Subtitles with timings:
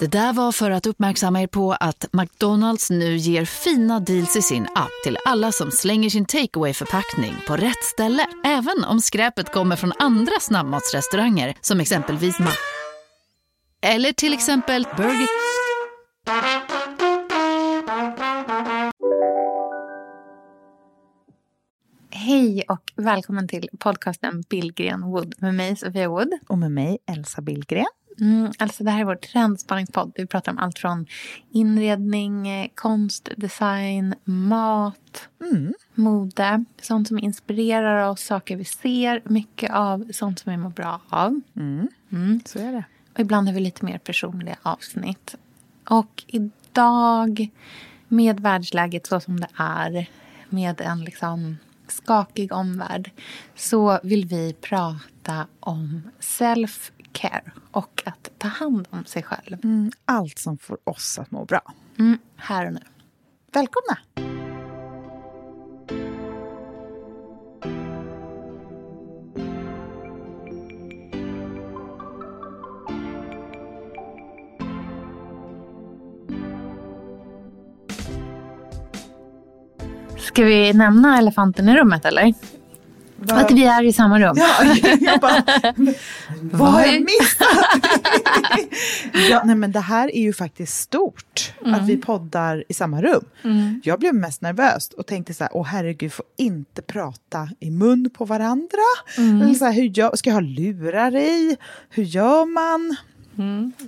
[0.00, 4.42] Det där var för att uppmärksamma er på att McDonalds nu ger fina deals i
[4.42, 8.26] sin app till alla som slänger sin takeaway förpackning på rätt ställe.
[8.44, 12.50] Även om skräpet kommer från andra snabbmatsrestauranger som exempelvis Ma...
[13.80, 15.28] Eller till exempel Burger...
[22.10, 26.32] Hej och välkommen till podcasten Billgren Wood med mig Sofia Wood.
[26.48, 27.86] Och med mig Elsa Billgren.
[28.20, 30.12] Mm, alltså det här är vår trendspanningspodd.
[30.14, 31.06] Vi pratar om allt från
[31.50, 35.74] inredning, eh, konst, design, mat, Mm.
[35.94, 36.64] mode.
[36.82, 39.22] Sånt som inspirerar oss, saker vi ser.
[39.24, 41.40] Mycket av sånt som vi mår bra av.
[41.56, 42.40] Mm.
[42.44, 42.84] Så är det.
[43.14, 45.34] Och ibland har vi lite mer personliga avsnitt.
[45.88, 47.48] Och idag,
[48.08, 50.06] med världsläget så som det är,
[50.48, 51.56] med en liksom
[51.88, 53.10] skakig omvärld,
[53.54, 56.02] så vill vi prata om
[57.16, 59.64] self-care och att ta hand om sig själv.
[59.64, 59.90] Mm.
[60.04, 61.60] Allt som får oss att må bra.
[61.98, 62.80] Mm, här och nu.
[63.52, 63.98] Välkomna!
[80.18, 82.34] Ska vi nämna elefanten i rummet eller?
[83.34, 84.36] Att vi är i samma rum.
[84.38, 85.42] Ja, jag bara,
[86.40, 87.82] vad har jag missat?
[89.30, 93.24] ja, nej, men det här är ju faktiskt stort, att vi poddar i samma rum.
[93.84, 98.10] Jag blev mest nervös och tänkte så här, åh herregud, får inte prata i mun
[98.18, 98.78] på varandra.
[99.16, 101.56] Eller så här, hur gör, ska jag ha lurar i?
[101.90, 102.96] Hur gör man?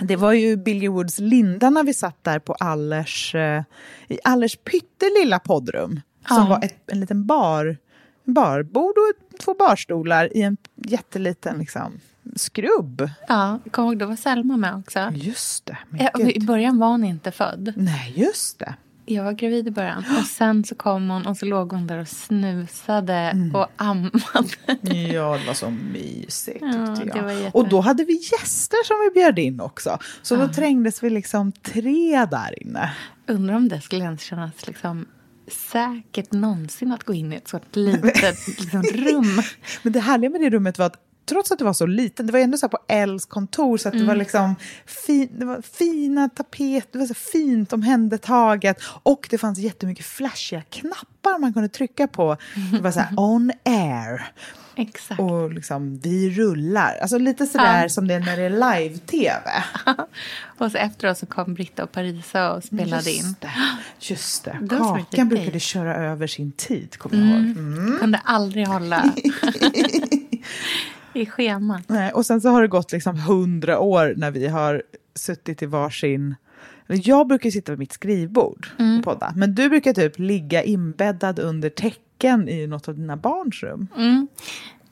[0.00, 3.62] Det var ju Billy Woods Linda när vi satt där på Allers, eh,
[4.08, 6.00] i Allers pyttelilla poddrum.
[6.28, 6.46] Som Ja.
[6.48, 7.76] var ett, en liten bar,
[8.34, 12.00] barbord och två barstolar i en jätteliten liksom,
[12.36, 13.10] skrubb.
[13.28, 15.10] Ja, kom ihåg, då var Selma med också.
[15.14, 15.78] Just det.
[15.98, 16.30] Ja, gud.
[16.36, 17.72] I början var hon inte född.
[17.76, 18.74] Nej, just det.
[19.10, 20.04] Jag var gravid i början.
[20.18, 23.54] Och sen så kom hon och så låg hon där och snusade Mm.
[23.54, 24.48] och ammade.
[25.12, 27.56] Ja, det var så mysigt Ja, jag.
[27.56, 29.98] Och då hade vi gäster som vi bjöd in också.
[30.22, 32.92] Så då trängdes vi liksom tre där inne.
[33.26, 35.06] Undrar om det skulle ens kännas liksom
[35.50, 39.42] säkert någonsin att gå in i ett sånt litet liksom, rum.
[39.82, 42.32] Men det härliga med det rummet var att trots att det var så litet, det
[42.32, 44.54] var ändå så på Els kontor så att det var liksom
[44.86, 50.62] fin, det var fina tapeter, det var så fint omhändertaget och det fanns jättemycket flashiga
[50.62, 52.36] knappar man kunde trycka på.
[52.72, 54.32] Det var så här on air
[54.78, 55.20] Exakt.
[55.20, 56.98] och liksom vi rullar.
[57.02, 57.88] Alltså lite sådär Ja.
[57.88, 58.50] som det är när det är
[58.80, 59.40] live-tv.
[60.58, 63.24] Och så efteråt så kom Britta och Parisa och spelade in.
[63.24, 63.50] Just det.
[64.00, 64.58] Just det.
[64.70, 67.56] Kakan brukade köra över sin tid, kommer jag ihåg.
[67.56, 67.98] Mm.
[68.00, 69.04] Kunde aldrig hålla
[71.12, 71.82] i schemat.
[71.86, 74.82] Nej, och sen så har det gått liksom hundra år när vi har
[75.14, 76.34] suttit i varsin...
[76.90, 78.98] Jag brukar sitta vid mitt skrivbord Mm.
[78.98, 79.32] och podda.
[79.36, 81.68] Men du brukar typ ligga inbäddad under
[82.18, 83.88] täcken i något av dina barns rum.
[83.96, 84.28] Mm.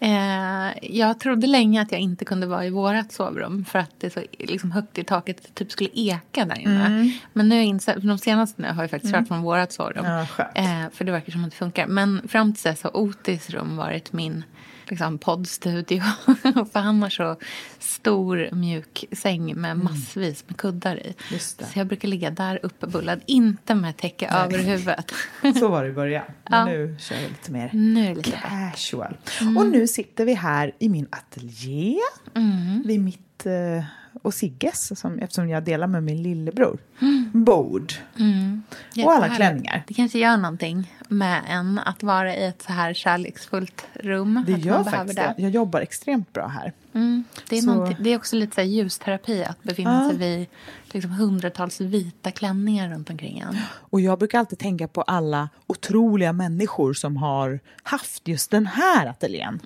[0.00, 4.06] Eh, jag trodde länge att jag inte kunde vara i vårt sovrum för att det
[4.06, 6.86] är så liksom, högt i taket det typ skulle eka där inne.
[6.86, 7.10] Mm.
[7.32, 10.04] Men nu insett, för de senaste nu har jag faktiskt kört från vårt sovrum.
[10.04, 11.86] Ja, eh, för det verkar som att det funkar.
[11.86, 14.44] Men fram till dess har Otis rum varit min
[14.90, 16.00] liksom, poddstudio.
[16.72, 17.36] för han har så
[17.78, 21.14] stor mjuk säng med massvis med kuddar i.
[21.28, 21.40] Mm.
[21.40, 25.12] Så jag brukar ligga där uppe bullad, inte med täcke över huvudet.
[25.58, 26.24] Så var det i början.
[26.50, 26.64] Men Ja.
[26.64, 29.16] nu kör jag lite mer nu lite casual.
[29.40, 29.56] Mm.
[29.56, 31.96] Och nu sitter vi här i min ateljé.
[32.84, 33.84] Vid mitt eh,
[34.22, 36.78] och Sigges, som, eftersom jag delar med min lillebror,
[37.32, 37.92] bord.
[39.04, 39.36] Och alla Mm.
[39.36, 39.84] Klänningar.
[39.86, 44.44] Det kanske gör någonting med en att vara i ett så här kärleksfullt rum.
[44.46, 45.34] Det att gör faktiskt det.
[45.38, 46.72] Jag jobbar extremt bra här.
[46.92, 47.24] Mm.
[47.48, 50.08] Det, är Så- det är också lite så här ljusterapi att befinna Ja.
[50.08, 50.46] sig vid
[50.92, 53.56] liksom hundratals vita klänningar runt omkring en.
[53.72, 59.06] Och jag brukar alltid tänka på alla otroliga människor som har haft just den här
[59.06, 59.60] ateljén.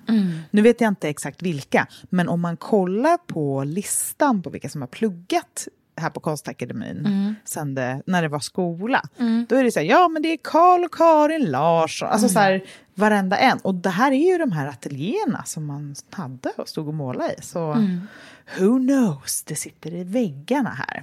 [0.51, 4.81] Nu vet jag inte exakt vilka, men om man kollar på listan på vilka som
[4.83, 5.69] har pluggat
[6.01, 9.03] här på Konstakademin sen det, när det var skola.
[9.49, 12.39] Då är det så här, ja men det är Karl och Karin Larsson, alltså så
[12.39, 12.65] här,
[12.95, 13.59] varenda en.
[13.59, 17.35] Och det här är ju de här ateljéerna som man hade och stod och målade
[17.39, 17.43] i.
[17.43, 17.87] Så
[18.59, 21.03] who knows, det sitter i väggarna här.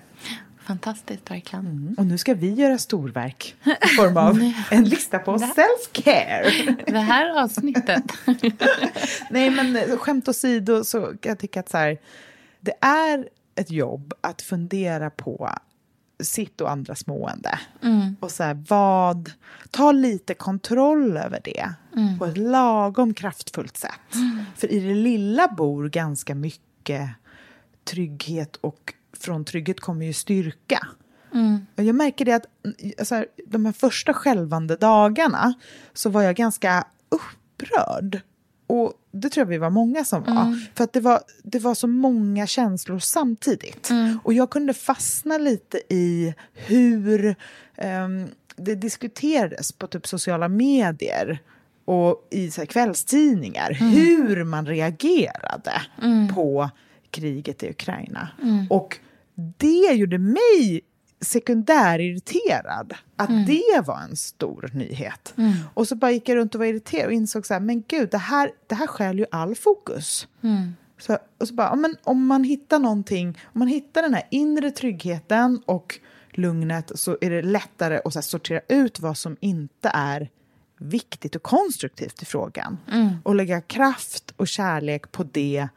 [0.67, 1.67] fantastiskt verkligen.
[1.67, 1.95] Mm.
[1.97, 6.75] Och nu ska vi göra storverk i form av en lista på self-care.
[6.91, 8.03] Det här avsnittet.
[9.29, 11.97] Nej, men skämt åsido så kan jag tycka att så här,
[12.59, 15.49] det är ett jobb att fundera på
[16.19, 17.59] sitt och andras mående.
[17.83, 18.15] Mm.
[18.19, 19.31] Och så här, vad...
[19.71, 22.19] Ta lite kontroll över det mm.
[22.19, 24.13] på ett lagom kraftfullt sätt.
[24.13, 24.45] Mm.
[24.55, 27.09] För i det lilla bor ganska mycket
[27.83, 30.87] trygghet och från trygghet kommer ju styrka.
[31.33, 31.65] Mm.
[31.75, 32.45] Jag märker det att
[32.99, 35.53] alltså, de här första skälvande dagarna
[35.93, 38.21] så var jag ganska upprörd.
[38.67, 40.41] Och det tror jag vi var många som var.
[40.41, 40.59] Mm.
[40.75, 43.89] För att det var, det var så många känslor samtidigt.
[43.89, 44.19] Mm.
[44.23, 47.35] Och jag kunde fastna lite i hur
[48.05, 51.39] um, det diskuterades på typ sociala medier
[51.85, 53.77] och i så kvällstidningar.
[53.81, 53.93] Mm.
[53.93, 56.33] Hur man reagerade mm.
[56.35, 56.69] på
[57.11, 58.29] kriget i Ukraina.
[58.43, 58.67] Mm.
[58.69, 58.97] Och
[59.57, 60.81] det gjorde mig
[61.21, 62.93] sekundärirriterad.
[63.15, 63.45] Att mm.
[63.45, 65.33] det var en stor nyhet.
[65.37, 65.53] Mm.
[65.73, 68.09] Och så bara gick jag runt och var irriterad och insåg så här, men gud,
[68.09, 70.27] det här, det här skäl ju all fokus.
[70.41, 70.75] Mm.
[70.99, 74.71] Så, och så bara, men om man hittar någonting, om man hittar den här inre
[74.71, 75.99] tryggheten och
[76.31, 80.29] lugnet så är det lättare att så sortera ut vad som inte är
[80.77, 82.77] viktigt och konstruktivt i frågan.
[82.91, 83.09] Mm.
[83.23, 85.67] Och lägga kraft och kärlek på det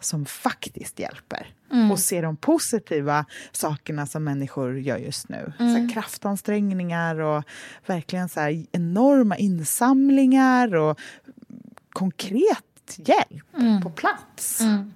[0.00, 1.54] som faktiskt hjälper.
[1.72, 1.90] Mm.
[1.90, 5.52] Och se de positiva sakerna som människor gör just nu.
[5.58, 5.88] Mm.
[5.88, 7.44] Så kraftansträngningar och
[7.86, 11.00] verkligen så här, enorma insamlingar och
[11.90, 13.82] konkret hjälp mm.
[13.82, 14.60] på plats.
[14.60, 14.92] Mm.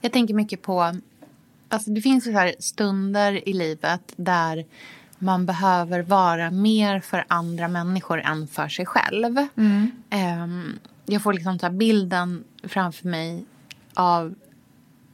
[0.00, 0.94] Jag tänker mycket på...
[1.68, 4.64] Alltså det finns ju så stunder i livet där
[5.18, 9.38] man behöver vara mer för andra människor än för sig själv.
[9.54, 13.44] Um, jag får liksom så bilden framför mig
[13.94, 14.34] av...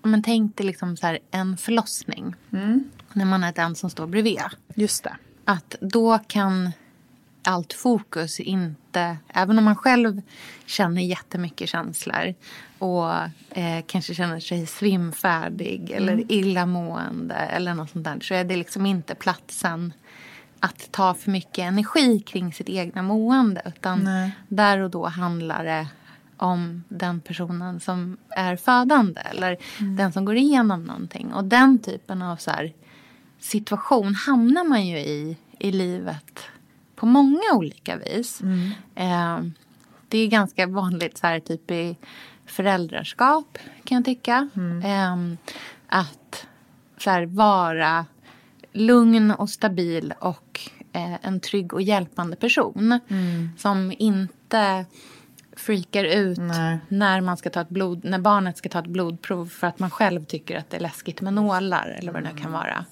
[0.02, 2.34] Men tänk dig liksom så här, en förlossning.
[2.52, 2.84] Mm.
[3.12, 4.40] När man är den som står bredvid.
[4.74, 5.16] Just det.
[5.44, 6.72] Att då kan
[7.42, 9.16] allt fokus inte...
[9.28, 10.22] Även om man själv
[10.66, 12.34] känner jättemycket känslor
[12.78, 13.12] och
[13.50, 16.02] eh, kanske känner sig svimfärdig mm.
[16.02, 19.92] eller illamående eller något sånt där så är det liksom inte platsen
[20.60, 23.62] att ta för mycket energi kring sitt egna mående.
[23.64, 24.32] Utan Nej.
[24.48, 25.86] där och då handlar det
[26.42, 29.96] om den personen som är födande eller mm.
[29.96, 31.32] den som går igenom någonting.
[31.32, 32.72] Och den typen av så här,
[33.38, 36.40] situation hamnar man ju i i livet
[36.96, 38.40] på många olika vis.
[38.40, 38.70] Mm.
[38.94, 39.52] Eh,
[40.08, 41.96] det är ganska vanligt så här, typ i
[42.46, 44.48] föräldraskap kan jag tycka.
[44.54, 44.82] Mm.
[44.82, 45.38] Eh,
[45.86, 46.46] att
[46.98, 48.06] så här, vara
[48.72, 50.60] lugn och stabil och
[50.92, 53.00] eh, en trygg och hjälpande person.
[53.08, 53.48] Mm.
[53.58, 54.84] Som inte
[55.56, 56.38] freakar ut
[56.88, 59.90] när, man ska ta ett blod, när barnet ska ta ett blodprov för att man
[59.90, 62.84] själv tycker att det är läskigt med nålar eller vad det nu kan vara.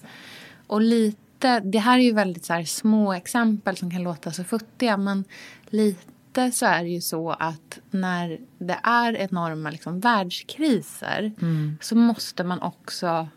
[0.66, 4.96] Och lite, det här är ju väldigt så små exempel som kan låta så futtiga
[4.96, 5.24] men
[5.66, 11.78] lite så är det ju så att när det är enorma liksom, världskriser mm.
[11.80, 13.28] så måste man också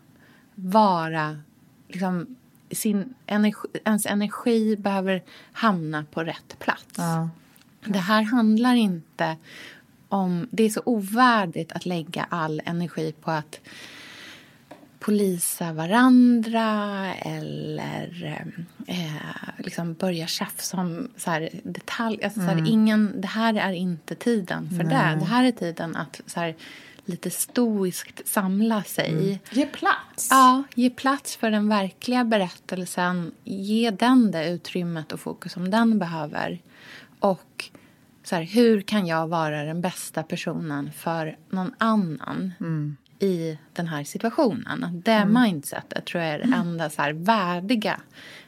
[0.54, 1.38] vara
[1.88, 2.36] liksom,
[2.70, 5.22] sin energi, ens energi behöver
[5.52, 6.94] hamna på rätt plats.
[6.96, 7.28] Ja.
[7.84, 9.36] Det här handlar inte
[10.08, 10.48] om...
[10.50, 13.60] Det är så ovärdigt att lägga all energi på att
[15.04, 16.68] polisa varandra
[17.14, 18.44] eller
[18.86, 22.24] eh, liksom börja tjafsa om så här, detalj.
[22.24, 22.48] Alltså, mm.
[22.48, 22.72] så här, mm.
[22.72, 25.14] ingen, det här är inte tiden för Nej.
[25.14, 25.20] det.
[25.20, 26.54] Det här är tiden att så här,
[27.04, 29.10] lite stoiskt samla sig.
[29.10, 29.38] Mm.
[29.50, 30.28] Ge plats.
[30.30, 33.32] Ja, ge plats för den verkliga berättelsen.
[33.44, 36.58] Ge den det utrymmet och fokus som den behöver.
[37.20, 37.70] Och
[38.24, 42.96] så här, hur kan jag vara den bästa personen för någon annan mm.
[43.18, 45.02] i den här situationen?
[45.04, 45.42] Det mm.
[45.42, 46.60] mindsetet tror jag är det mm.
[46.60, 48.00] enda så här, värdiga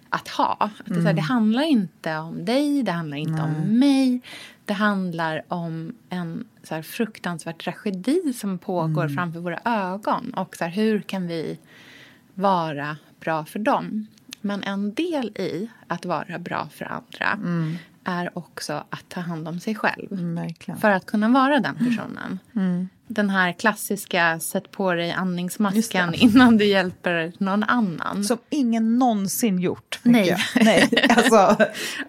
[0.09, 0.57] att ha.
[0.61, 1.25] Att det, så här, det mm.
[1.25, 3.43] handlar inte om dig, det handlar inte Nej.
[3.43, 4.21] om mig.
[4.65, 9.15] Det handlar om en så här, fruktansvärd tragedi som pågår mm.
[9.15, 10.35] framför våra ögon.
[10.35, 11.59] Och så här, hur kan vi
[12.35, 14.07] vara bra för dem?
[14.41, 19.49] Men en del i att vara bra för andra mm är också att ta hand
[19.49, 20.13] om sig själv.
[20.13, 22.39] Mm, för att kunna vara den personen.
[22.57, 22.89] Mm.
[23.09, 28.25] Den här klassiska sätt på dig andningsmasken innan du hjälper någon annan.
[28.25, 30.01] Som ingen någonsin gjort.
[30.03, 30.37] Nej.
[30.55, 31.07] Nej.
[31.17, 31.65] Alltså.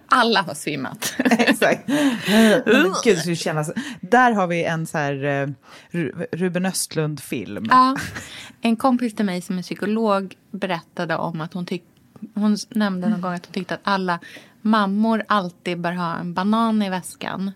[0.08, 1.16] Alla har svimmat.
[1.20, 1.88] Exakt.
[3.04, 3.72] Gud, det kännas...
[4.02, 5.24] Där har vi en så här
[5.92, 7.68] uh, Ruben Östlund-film.
[7.70, 7.98] Ja.
[8.62, 11.97] En kompis till mig som är psykolog berättade om att hon tyckte
[12.34, 14.20] hon nämnde någon gång att hon tyckte att alla
[14.62, 17.52] mammor alltid bör ha en banan i väskan.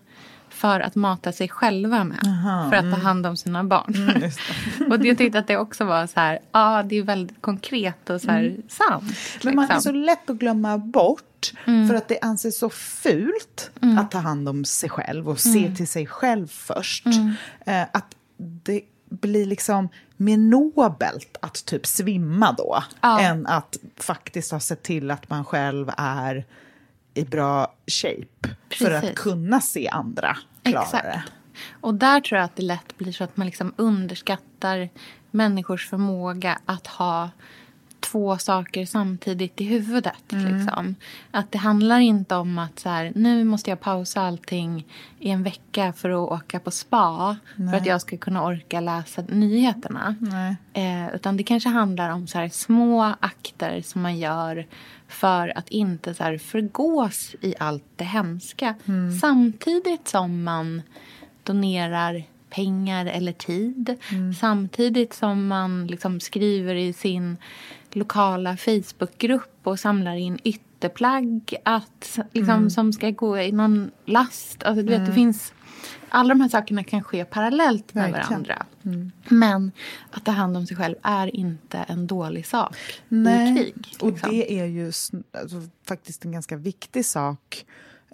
[0.48, 2.26] för att mata sig själva med.
[2.26, 3.00] Aha, för att ta mm.
[3.00, 3.94] hand om sina barn.
[3.94, 4.30] Mm,
[4.92, 8.20] och jag tyckte att det också var så här, ja det är väldigt konkret och
[8.20, 9.02] så här sant.
[9.02, 9.14] Mm.
[9.42, 9.82] Men man är liksom.
[9.82, 11.88] så lätt att glömma bort Mm.
[11.88, 15.74] för att det anses så fult att ta hand om sig själv och se Mm.
[15.76, 17.06] till sig själv först.
[17.06, 17.32] Mm.
[17.66, 18.80] Eh, att det
[19.20, 23.20] blir liksom mer nobelt att typ svimma då Ja.
[23.20, 26.44] än att faktiskt ha sett till att man själv är
[27.14, 29.18] i bra shape för att Precis.
[29.18, 31.04] kunna se andra klara Exakt.
[31.04, 31.22] det.
[31.80, 34.88] Och där tror jag att det lätt blir så att man liksom underskattar
[35.30, 37.30] människors förmåga att ha
[38.12, 40.32] två saker samtidigt i huvudet.
[40.32, 40.56] Mm.
[40.56, 40.94] Liksom.
[41.30, 44.86] Att det handlar inte om att så här, nu måste jag pausa allting
[45.18, 47.70] i en vecka för att åka på spa Nej.
[47.70, 50.16] för att jag ska kunna orka läsa nyheterna.
[50.72, 54.66] Eh, utan det kanske handlar om så här, små akter som man gör
[55.08, 58.74] för att inte så här, förgås i allt det hemska.
[58.88, 59.18] Mm.
[59.18, 60.82] Samtidigt som man
[61.42, 63.96] donerar pengar eller tid.
[64.10, 64.34] Mm.
[64.34, 67.36] Samtidigt som man liksom skriver i sin
[67.96, 72.70] lokala Facebookgrupp och samlar in ytterplagg att, liksom, Mm.
[72.70, 74.62] som ska gå i någon last.
[74.62, 75.08] Alltså, du vet, Mm.
[75.08, 75.52] det finns,
[76.08, 78.28] alla de här sakerna kan ske parallellt med Verkligen.
[78.42, 78.66] varandra.
[78.84, 79.12] Mm.
[79.28, 79.72] Men
[80.10, 82.76] att ta hand om sig själv är inte en dålig sak
[83.08, 83.74] Nej, i krig.
[84.00, 84.30] och liksom.
[84.30, 85.56] det är ju alltså,
[85.88, 87.66] faktiskt en ganska viktig sak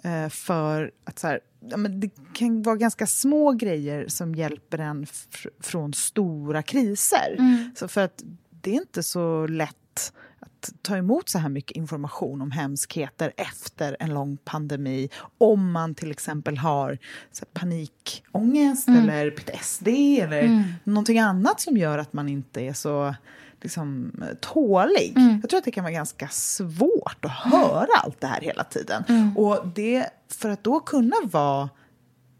[0.03, 4.77] eh, för att så här, ja, men det kan vara ganska små grejer som hjälper
[4.77, 7.35] en fr- från stora kriser.
[7.37, 7.71] Mm.
[7.75, 8.23] Så för att
[8.61, 13.97] det är inte så lätt att ta emot så här mycket information om hemskheter efter
[13.99, 16.97] en lång pandemi om man till exempel har
[17.31, 19.03] så här, panikångest Mm.
[19.09, 19.87] eller PTSD
[20.21, 20.63] eller Mm.
[20.83, 23.15] någonting annat som gör att man inte är så
[23.61, 24.11] liksom,
[24.41, 25.13] tålig.
[25.17, 25.39] Mm.
[25.41, 29.03] Jag tror att det kan vara ganska svårt att höra allt det här hela tiden.
[29.07, 29.37] Mm.
[29.37, 31.69] Och det, för att då kunna vara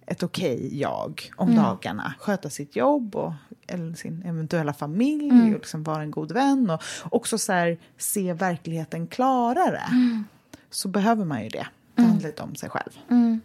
[0.07, 1.63] ett okej jag om Mm.
[1.63, 3.33] dagarna, sköta sitt jobb och
[3.69, 5.45] eller sin eventuella familj Mm.
[5.47, 10.23] och liksom vara en god vän och också så här, se verkligheten klarare Mm.
[10.69, 11.67] så behöver man ju det.
[11.95, 12.91] Ta hand lite om sig själv.
[13.09, 13.41] Mm.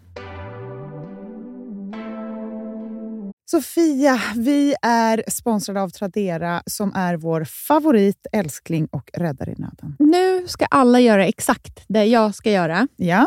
[3.51, 9.97] Sofia, vi är sponsrade av Tradera som är vår favorit, älskling och räddare i nöden.
[9.99, 12.89] Nu ska alla göra exakt det jag ska göra.
[12.97, 13.27] Ja.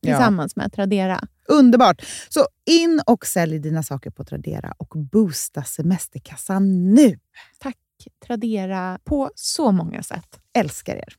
[0.00, 0.12] Ja.
[0.12, 1.20] tillsammans med Tradera.
[1.48, 2.02] Underbart!
[2.28, 7.18] Så in och sälj dina saker på Tradera och boosta semesterkassan nu.
[7.58, 7.76] Tack
[8.26, 10.40] Tradera på så många sätt.
[10.58, 11.16] Älskar er.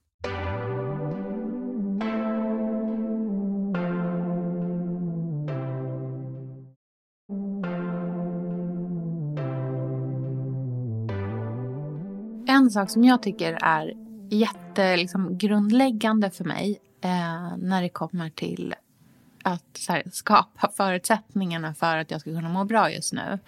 [12.49, 13.93] En sak som jag tycker är
[14.29, 18.75] jätte, liksom, grundläggande för mig eh, när det kommer till
[19.43, 23.39] att här, skapa förutsättningarna för att jag ska kunna må bra just nu.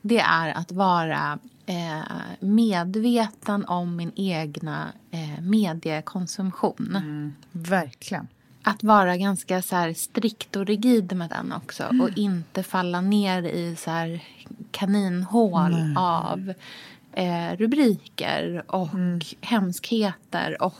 [0.00, 2.02] Det är att vara eh,
[2.40, 7.34] medveten om min egna eh, mediekonsumtion.
[7.52, 8.28] Verkligen.
[8.62, 11.82] Att vara ganska så här, strikt och rigid med den också.
[11.82, 12.00] Mm.
[12.00, 14.22] Och inte falla ner i så här,
[14.70, 16.54] kaninhål av
[17.12, 19.20] eh, rubriker och Mm.
[19.40, 20.74] hemskheter och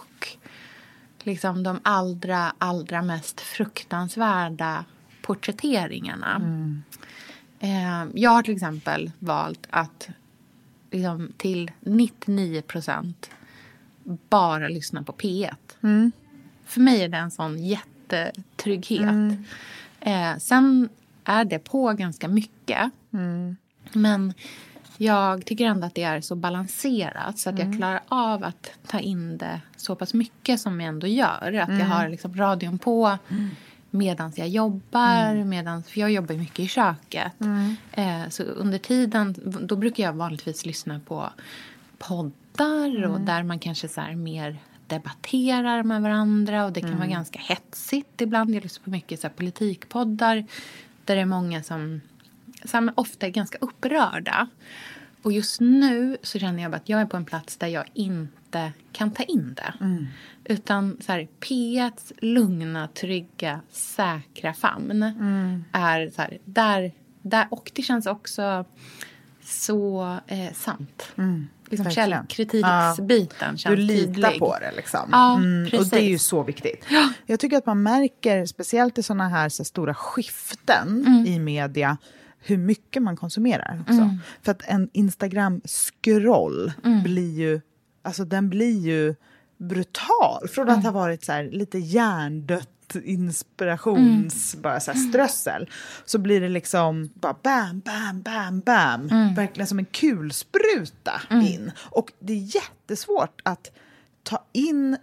[1.26, 4.84] liksom de allra, allra mest fruktansvärda
[5.22, 6.36] porträtteringarna.
[6.36, 6.82] Mm.
[7.60, 10.08] Eh, jag har till exempel valt att
[10.90, 13.30] liksom, till 99 procent
[14.28, 15.54] bara lyssna på P1.
[15.82, 16.12] Mm.
[16.64, 19.00] För mig är det en sån jättetrygghet.
[19.00, 19.44] Mm.
[20.00, 20.88] Eh, sen
[21.24, 22.90] är det på ganska mycket.
[23.92, 24.34] Men
[24.96, 28.98] jag tycker ändå att det är så balanserat så att jag klarar av att ta
[29.00, 31.52] in det så pass mycket som jag ändå gör.
[31.52, 33.18] Att jag har liksom radion på
[33.90, 35.44] medan jag jobbar.
[35.44, 37.32] Medans, för jag jobbar mycket i köket.
[37.92, 41.30] Eh, så under tiden, då brukar jag vanligtvis lyssna på
[41.98, 47.38] poddar och där man kanske så mer debatterar med varandra och det kan vara ganska
[47.38, 48.54] hetsigt ibland.
[48.54, 50.46] Jag lyssnar på mycket så politikpoddar
[51.04, 52.00] där det är många som,
[52.64, 54.46] som ofta är ganska upprörda.
[55.22, 58.72] Och just nu så känner jag att jag är på en plats där jag inte
[58.92, 59.74] kan ta in det.
[60.44, 65.02] Utan så här, P1s lugna, trygga, säkra famn
[65.72, 66.92] är så här, där,
[67.22, 67.46] där...
[67.50, 68.64] Och det känns också
[69.44, 71.12] så eh, sant.
[71.70, 71.90] liksom verkligen.
[72.10, 74.38] källkritiksbiten känns Du litar tydlig.
[74.38, 75.08] på det liksom.
[75.12, 75.34] Ja,
[75.78, 76.86] och det är ju så viktigt.
[77.26, 81.26] Jag tycker att man märker, speciellt i såna här så stora skiften Mm.
[81.26, 81.96] i media,
[82.46, 83.78] hur mycket man konsumerar.
[83.80, 83.92] Också.
[83.92, 84.18] Mm.
[84.42, 86.72] För att en Instagram-scroll
[87.04, 87.60] blir ju,
[88.02, 89.14] alltså den blir ju
[89.58, 90.48] brutal.
[90.48, 90.78] Från Mm.
[90.78, 92.68] att ha varit så här, lite hjärndött
[93.04, 95.70] inspirations bara så här strössel
[96.04, 99.08] så blir det liksom bara bam, bam, bam, bam.
[99.34, 101.72] Verkligen som en kulspruta in.
[101.78, 103.70] Och det är jättesvårt att
[104.22, 104.96] ta in...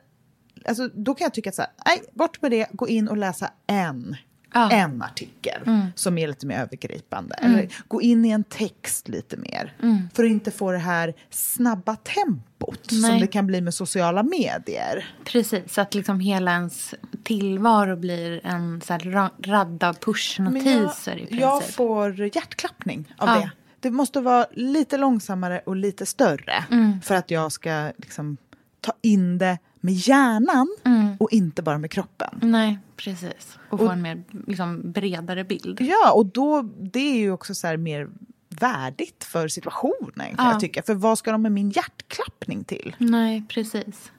[0.65, 3.17] Alltså, då kan jag tycka att så här, nej, bort med det, gå in och
[3.17, 4.15] läsa en.
[4.53, 4.71] Ja.
[4.71, 5.61] En artikel
[5.95, 7.35] som är lite mer övergripande.
[7.35, 9.73] Eller gå in i en text lite mer.
[10.13, 13.19] För att inte få det här snabba tempot som Nej.
[13.21, 15.15] det kan bli med sociala medier.
[15.25, 21.15] Precis, så att liksom hela ens tillvaro blir en så här ra- rad av pushnotiser
[21.15, 21.39] i princip.
[21.39, 23.35] jag får hjärtklappning av Ja.
[23.35, 23.51] det.
[23.79, 27.01] Det måste vara lite långsammare och lite större Mm.
[27.01, 28.37] för att jag ska liksom,
[28.81, 31.15] ta in det med hjärnan Mm.
[31.19, 32.39] och inte bara med kroppen.
[32.41, 33.57] Nej, precis.
[33.69, 35.81] Och få Och- en mer liksom, bredare bild.
[35.81, 38.09] Ja, och då, det är ju också så mer
[38.49, 40.51] värdigt för situationen kan Ja.
[40.51, 40.83] jag tycka.
[40.83, 42.95] För vad ska de med min hjärtklappning till?
[42.97, 44.11] Nej, precis.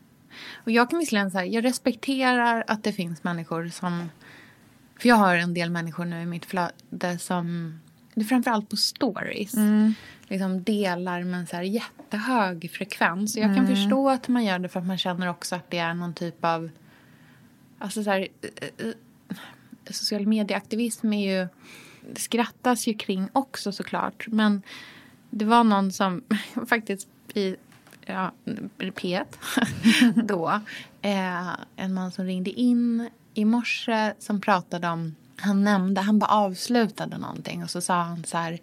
[0.55, 4.09] Och jag kan visserligen säga, jag respekterar att det finns människor som...
[4.99, 7.79] För jag har en del människor nu i mitt flöde som,
[8.15, 9.55] det är framförallt på stories,
[10.33, 13.37] liksom delar med en så här jättehög frekvens.
[13.37, 15.79] Och jag kan förstå att man gör det för att man känner också att det
[15.79, 16.71] är någon typ av...
[17.79, 18.95] Alltså så här, eh, eh,
[19.91, 21.49] social medieaktivism är ju...
[22.15, 24.27] Det skrattas ju kring också såklart.
[24.29, 24.63] Men
[25.31, 26.23] det var någon som
[26.69, 27.57] faktiskt i
[28.07, 28.33] ja,
[28.79, 29.25] P1
[30.25, 30.61] då.
[31.03, 35.15] Eh, en man som ringde in i morse som pratade om...
[35.37, 38.61] Han nämnde, han bara avslutade någonting och så sa han så här...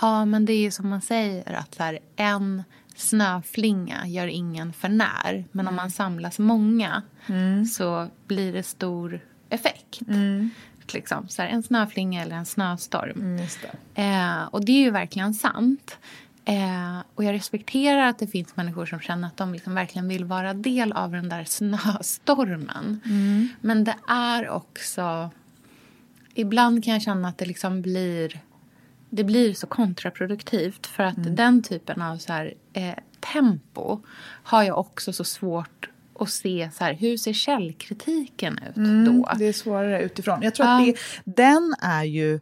[0.00, 2.62] Ja, men det är som man säger att så här, en
[2.96, 5.44] snöflinga gör ingen för när.
[5.52, 7.02] Men om man samlas många
[7.72, 10.00] så blir det stor effekt.
[10.92, 13.36] Liksom, så här, en snöflinga eller en snöstorm.
[13.94, 15.98] Eh, och det är ju verkligen sant.
[16.44, 20.24] Eh, och jag respekterar att det finns människor som känner att de liksom verkligen vill
[20.24, 23.00] vara del av den där snöstormen.
[23.60, 25.30] Men det är också...
[26.34, 28.40] Ibland kan jag känna att det liksom blir...
[29.10, 32.94] Det blir så kontraproduktivt för att den typen av så här, eh,
[33.32, 34.00] tempo
[34.42, 38.74] har jag också så svårt att se så här, hur ser källkritiken ut
[39.06, 39.28] då?
[39.38, 40.42] Det är svårare utifrån.
[40.42, 40.78] Jag tror Ja.
[40.80, 42.40] att det, den är ju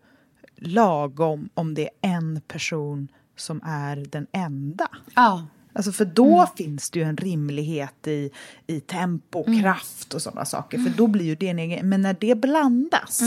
[0.56, 4.88] lagom om det är en person som är den enda.
[5.14, 8.30] Ja, Alltså för då finns det ju en rimlighet i,
[8.66, 10.78] i tempo, kraft och sådana saker.
[10.78, 11.88] För då blir ju det en egen...
[11.88, 13.22] Men när det blandas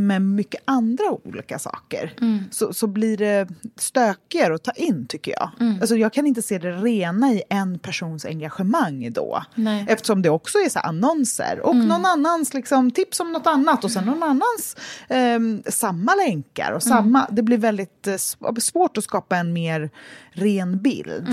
[0.00, 2.12] med mycket andra olika saker
[2.50, 5.50] så, så blir det stökigare att ta in, tycker jag.
[5.80, 9.42] Alltså jag kan inte se det rena i en persons engagemang då.
[9.54, 9.86] Nej.
[9.88, 13.90] Eftersom det också är så annonser och någon annans liksom, tips om något annat och
[13.90, 14.76] sen någon annans
[15.08, 16.72] ehm, samma länkar.
[16.72, 19.90] Och samma, Det blir väldigt eh, sv- svårt att skapa en mer
[20.32, 21.28] ren bild.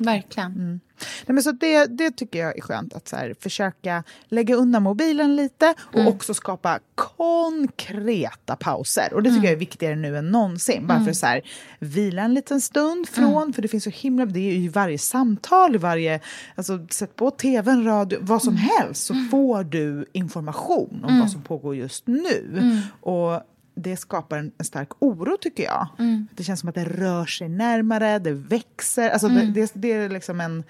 [0.00, 0.80] Verkligen.
[1.26, 4.82] Nej, men så det, det tycker jag är skönt att så här, försöka lägga undan
[4.82, 6.08] mobilen lite och Mm.
[6.08, 9.08] också skapa konkreta pauser.
[9.14, 10.86] Och det tycker jag är viktigare nu än någonsin.
[10.86, 11.40] Bara för att så här,
[11.78, 13.52] vila en liten stund från, Mm.
[13.52, 14.26] för det finns så himla...
[14.26, 16.20] Det är ju i varje samtal, varje...
[16.54, 18.68] Alltså, sätt på tvn, radio, vad som Mm.
[18.68, 22.58] helst så får du information om vad som pågår just nu.
[22.58, 22.78] Mm.
[23.00, 23.42] Och
[23.74, 25.88] det skapar en, en stark oro, tycker jag.
[25.98, 26.26] Mm.
[26.34, 29.10] Det känns som att det rör sig närmare, det växer.
[29.10, 29.52] Alltså Mm.
[29.52, 30.64] det, det, det är liksom en,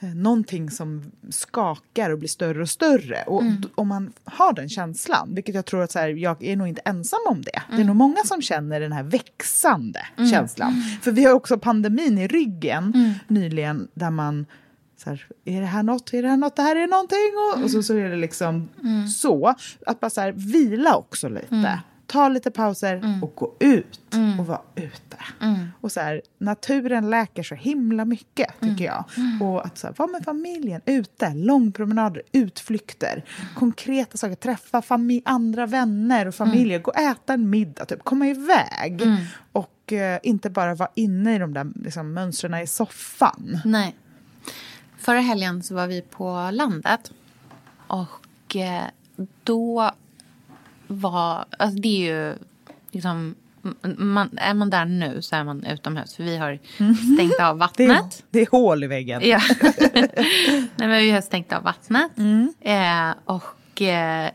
[0.00, 3.22] eh, någonting som skakar och blir större och större.
[3.26, 3.62] Och Mm.
[3.74, 6.80] om man har den känslan, vilket jag tror att så här, jag är nog inte
[6.84, 7.50] ensam om det.
[7.68, 7.86] Det är Mm.
[7.86, 10.00] nog många som känner den här växande
[10.32, 10.72] känslan.
[11.02, 13.12] För vi har också pandemin i ryggen Mm.
[13.28, 14.46] nyligen där man
[14.96, 17.32] så här, är det här något, är det här något, det här är någonting.
[17.56, 18.68] Och, och så, så är det liksom
[19.16, 19.54] så.
[19.86, 21.80] Att bara så här, vila också lite.
[22.10, 24.00] Ta lite pauser och gå ut
[24.38, 25.16] och vara ute.
[25.80, 29.04] Och så här, naturen läker så himla mycket, tycker jag.
[29.42, 35.66] Och att så här, vara med familjen, ute, långpromenader, utflykter, konkreta saker, träffa fami- andra
[35.66, 39.02] vänner och familjer, gå och äta en middag, typ, komma iväg.
[39.52, 43.60] Och eh, inte bara vara inne i de där liksom, mönstren i soffan.
[43.64, 43.96] Nej.
[44.98, 47.12] Förra helgen så var vi på landet.
[47.86, 48.84] Och eh,
[49.44, 49.90] då
[50.88, 51.44] var...
[51.58, 52.34] Alltså det är ju
[52.90, 53.34] liksom...
[53.98, 56.16] Man, är man där nu så är man utomhus.
[56.16, 56.58] För vi har
[57.14, 58.24] stängt av Det vattnet.
[58.30, 59.20] det är hål i väggen.
[59.24, 59.40] Ja.
[60.76, 62.18] Nej, men vi har stängt av vattnet.
[62.18, 62.54] Mm.
[62.60, 63.42] Eh, och
[63.82, 64.30] eh, eh,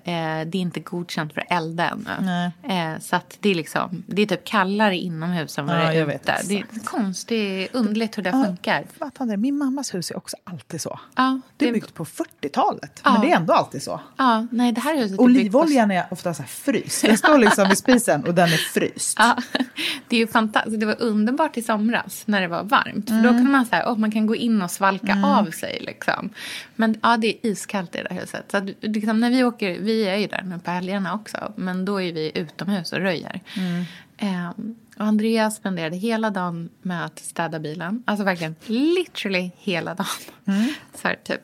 [0.47, 2.51] det är inte godkänt för elda ännu.
[2.73, 5.97] Eh, så att det är liksom, det är typ kallare inomhus än vad Ja, det
[5.97, 6.36] är ute.
[6.47, 8.84] Det är konstigt, underligt hur det Ja, funkar.
[8.99, 9.38] Fattar inte.
[9.38, 10.99] Min mammas hus är också alltid så.
[11.15, 13.12] Ja, Det är det- byggt på 40-talet, Ja.
[13.13, 13.99] men det är ändå alltid så.
[14.17, 17.01] Ja, nej det här huset är byggt på- Olivoljan är ofta så här fryst.
[17.01, 19.15] Den står liksom vid spisen och den är fryst.
[19.19, 19.38] Ja,
[20.08, 20.79] det är ju fantastiskt.
[20.79, 23.10] Det var underbart i somras när det var varmt.
[23.10, 23.43] För då Mm.
[23.43, 26.29] kan man säga, oh, man kan gå in och svalka av sig liksom.
[26.75, 28.45] Men ja, det är iskallt i det här huset.
[28.51, 31.54] Så att, liksom, när vi åker, vi är ju där nu på helgerna också.
[31.56, 33.41] Men då är vi utomhus och röjer.
[33.58, 33.84] Mm.
[34.17, 38.04] Ehm, och Andreas spenderade hela dagen med att städa bilen.
[38.06, 40.08] Alltså verkligen literally hela dagen.
[41.02, 41.41] Så här, typ,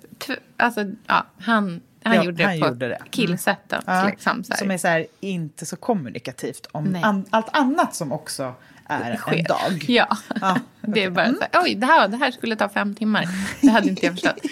[0.57, 2.95] alltså, ja, han, han Ja, gjorde han det på gjorde det.
[2.95, 3.07] Mm.
[3.09, 3.83] killsättet.
[3.87, 4.43] Ja, Liksom.
[4.43, 8.53] Som är så här, inte så kommunikativt om an, allt annat som också
[8.85, 9.85] är en dag.
[9.87, 12.95] Ja, Ja, det är bara så här, oj, det här, det här skulle ta fem
[12.95, 13.25] timmar.
[13.61, 14.39] Det hade inte jag förstått.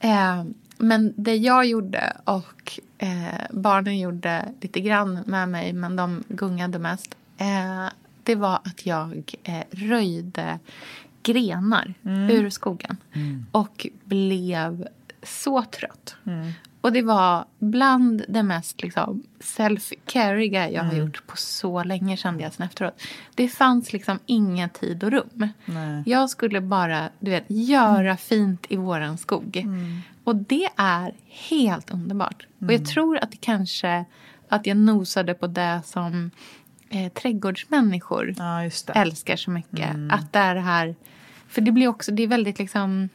[0.00, 0.44] Eh,
[0.78, 6.78] men det jag gjorde och eh, barnen gjorde lite grann med mig, men de gungade
[6.78, 7.16] mest.
[7.38, 7.86] Eh,
[8.22, 10.58] det var att jag eh, röjde
[11.22, 12.96] grenar ur skogen.
[13.50, 14.88] Och blev
[15.22, 16.16] så trött.
[16.80, 22.42] Och det var bland det mest liksom, self-cariga jag har gjort på så länge kände
[22.42, 23.02] jag sen efteråt.
[23.34, 25.48] Det fanns liksom ingen tid och rum.
[25.64, 26.02] Nej.
[26.06, 29.66] Jag skulle bara du vet, göra fint i våran skog.
[30.24, 32.46] Och det är helt underbart.
[32.58, 34.04] Och jag tror att det kanske
[34.48, 36.30] att jag nosade på det som
[36.88, 39.96] eh, trädgårdsmänniskor Ja, älskar så mycket.
[40.10, 40.94] Att det är det här...
[41.48, 43.08] För det blir också, det är väldigt liksom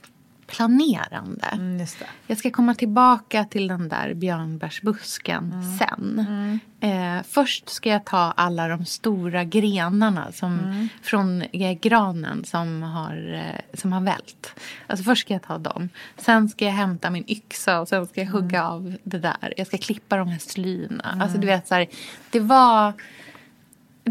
[0.50, 1.48] planerande.
[1.54, 1.88] Mm.
[2.28, 6.60] Jag ska komma tillbaka till den där björnbärsbusken sen.
[6.82, 13.34] Eh, först ska jag ta alla de stora grenarna som, från eh, granen som har,
[13.34, 14.54] eh, som har vält.
[14.88, 15.90] Alltså först ska jag ta dem.
[16.18, 19.54] Sen ska jag hämta min yxa och sen ska jag hugga av det där.
[19.58, 21.18] Jag ska klippa de här slyna.
[21.22, 21.88] Alltså du vet så här,
[22.32, 22.94] det var...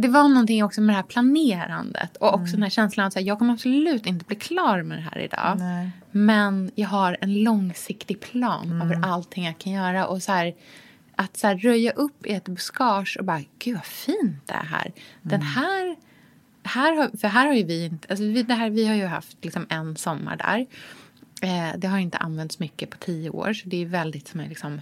[0.01, 3.23] Det var någonting också med det här planerandet och också den här känslan att här,
[3.23, 5.57] jag kommer absolut inte bli klar med det här idag.
[5.59, 5.91] Nej.
[6.11, 10.07] Men jag har en långsiktig plan över allting jag kan göra.
[10.07, 10.55] Och så här,
[11.17, 14.65] att så här, röja upp i ett buskage och bara, gud vad fint det är
[14.65, 14.93] här.
[15.23, 15.97] Den här,
[16.63, 19.07] här har, för här har ju vi inte, alltså vi, det här, vi har ju
[19.07, 20.67] haft liksom en sommar där.
[21.43, 24.49] Eh, det har inte använts mycket på tio år så det är väldigt som är
[24.49, 24.81] liksom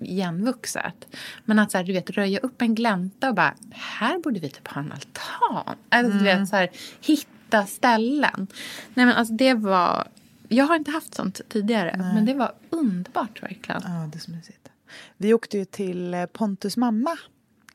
[0.00, 1.16] igenvuxet.
[1.44, 4.50] Men att så här, du vet, röja upp en glänta och bara, här borde vi
[4.50, 5.76] typ ha en altan.
[5.88, 8.46] Alltså, du vet, så här, hitta ställen.
[8.94, 10.08] Nej men alltså det var,
[10.48, 11.94] jag har inte haft sånt tidigare.
[12.14, 13.82] Men det var underbart verkligen.
[13.84, 14.68] Ja, det är så mysigt.
[15.16, 17.16] Vi åkte ju till eh, Pontus mamma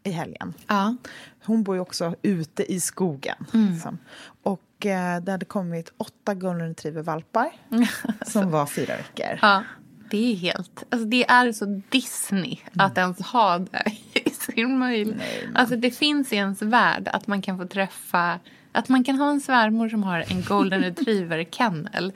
[0.03, 0.53] i helgen.
[0.67, 0.95] Ja.
[1.45, 3.45] Hon bor ju också ute i skogen.
[3.51, 3.97] Liksom.
[4.43, 7.49] Och eh, det hade kommit åtta golden retriever-valpar
[8.25, 9.39] som var fyra veckor.
[9.41, 9.63] ja.
[10.09, 13.83] Det är helt, alltså det är så Disney att ens ha det
[14.25, 15.45] i sin möjlighet.
[15.53, 18.39] Alltså det finns i ens värld att man kan få träffa
[18.71, 22.13] att man kan ha en svärmor som har en golden retriever kennel.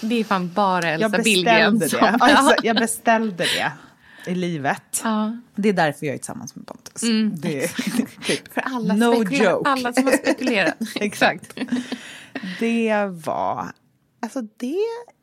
[0.00, 2.00] Det är fan bara Elsa Billgren som...
[2.00, 2.06] det.
[2.06, 2.64] Exakt.
[2.64, 3.72] jag beställde det
[4.30, 5.00] i livet.
[5.04, 5.36] Ja.
[5.54, 7.02] Det är därför jag är tillsammans med Pontus.
[7.40, 7.68] det är,
[8.22, 9.70] typ, För alla, no joke.
[9.70, 10.76] alla som har spekulerat.
[10.94, 11.58] Exakt.
[12.60, 13.72] Det var...
[14.20, 14.76] Alltså det...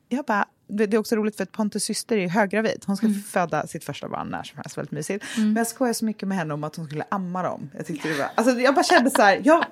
[0.10, 0.46] Jag bara...
[0.68, 2.84] Det är också roligt för att Pontus syster är höggravid.
[2.86, 4.78] Hon ska föda sitt första barn när som helst.
[4.78, 5.26] Väldigt mysigt.
[5.38, 7.70] Men jag skojade så mycket med henne om att hon skulle amma dem.
[7.78, 9.42] Jag, tyckte det var, alltså jag bara kände så här...
[9.44, 9.66] Jag,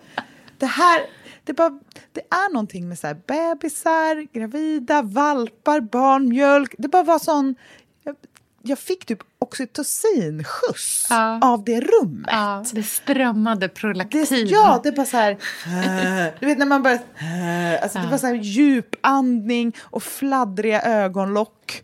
[0.58, 1.02] det här...
[1.46, 1.80] Det, bara,
[2.12, 6.76] det är någonting med så här bebisar, gravida, valpar, barn, mjölk.
[6.78, 7.56] Det bara var sån...
[8.66, 11.40] Jag, fick typ oxytocinskjuts Ja.
[11.42, 12.30] av det rummet.
[12.32, 14.48] Ja, det strömmade Det, prolaktin.
[14.48, 15.38] ja, det bara så här...
[16.40, 16.94] du vet när man bara...
[16.94, 21.84] eh, alltså Det var så här djupandning och fladdriga ögonlock.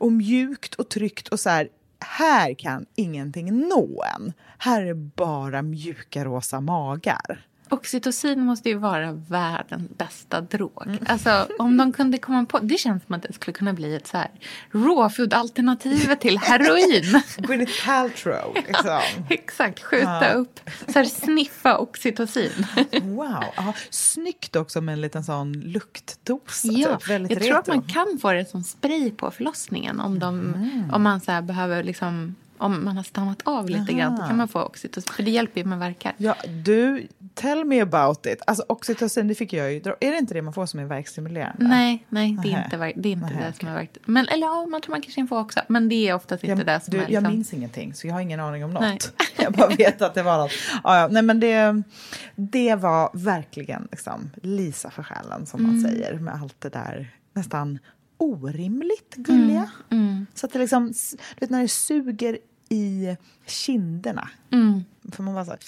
[0.00, 1.68] Och mjukt och tryggt och så här...
[2.00, 4.32] Här kan ingenting nå en.
[4.58, 7.46] Här är bara mjuka rosa magar.
[7.68, 10.98] Oxytocin måste ju vara världens bästa drog.
[11.06, 12.58] Alltså, om de kunde komma på...
[12.58, 14.30] Det känns som att det skulle kunna bli ett så här
[14.70, 17.22] rawfood-alternativet till heroin.
[17.38, 18.54] Gwyneth Paltrow.
[18.66, 19.00] Liksom.
[19.30, 20.60] Exakt, skjuta upp.
[20.88, 22.66] Så här, sniffa oxytocin.
[23.02, 23.44] Wow.
[23.56, 26.62] Ja, snyggt också med en liten sån luktdos.
[26.64, 27.08] Ja, typ.
[27.08, 27.74] Väldigt jag tror att retro.
[27.74, 30.54] man kan få det som spray på förlossningen om, de,
[30.92, 34.16] om man så behöver liksom om man har stannat av lite grann.
[34.16, 35.12] Då kan man få oxytocin.
[35.12, 36.14] För det hjälper ju med verkar.
[36.16, 38.42] Ja, du, tell me about it.
[38.46, 41.68] Alltså oxytocin, det fick jag ju Är det inte det man får som är verkstimulerande?
[41.68, 43.96] Nej, nej, det är inte, det, är inte det som är verk.
[44.04, 45.60] Men, eller ja, man tror man kanske kan få också.
[45.68, 47.32] Men det är oftast inte Jag, det som du, är jag liksom...
[47.32, 48.80] minns ingenting, så jag har ingen aning om något.
[48.80, 48.98] Nej.
[49.38, 50.52] Jag bara vet att det var något.
[50.84, 51.82] Ja, ja, nej, men det,
[52.36, 55.72] det var verkligen liksom, Lisa för själen, som Mm.
[55.72, 57.78] man säger, med allt det där nästan
[58.16, 59.70] orimligt gulliga.
[59.90, 64.28] Mm, Så att det liksom, du vet när det suger i kinderna.
[64.50, 64.84] Mm.
[65.12, 65.58] För man bara så här,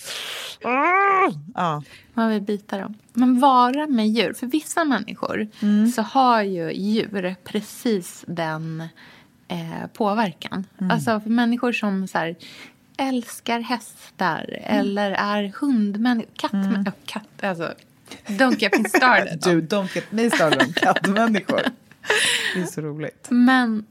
[1.54, 1.82] ja.
[2.14, 2.94] Man vill bita dem.
[3.12, 4.32] Men vara med djur.
[4.32, 5.88] För vissa människor Mm.
[5.92, 8.80] så har ju djur precis den
[9.48, 10.66] eh, påverkan.
[10.80, 10.90] Mm.
[10.90, 12.36] Alltså för människor som så här,
[12.96, 14.80] älskar hästar Mm.
[14.80, 16.30] eller är hundmänniskor.
[16.36, 17.74] Katt, oh, katt, alltså,
[18.26, 19.40] don't get me started.
[19.44, 21.60] Du, don't get me started om kattmänniskor.
[22.54, 23.26] Det är så roligt.
[23.30, 23.84] Men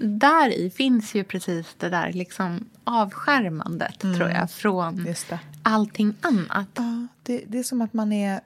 [0.00, 5.06] där i finns ju precis det där liksom avskärmandet tror jag från Mm.
[5.06, 5.38] Just det.
[5.62, 6.68] allting annat.
[6.74, 8.40] Ja, det, det är som att man är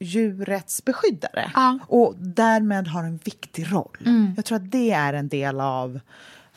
[0.00, 1.78] djurrättsbeskyddare Ja.
[1.86, 3.96] och därmed har en viktig roll.
[4.36, 6.00] Jag tror att det är en del av,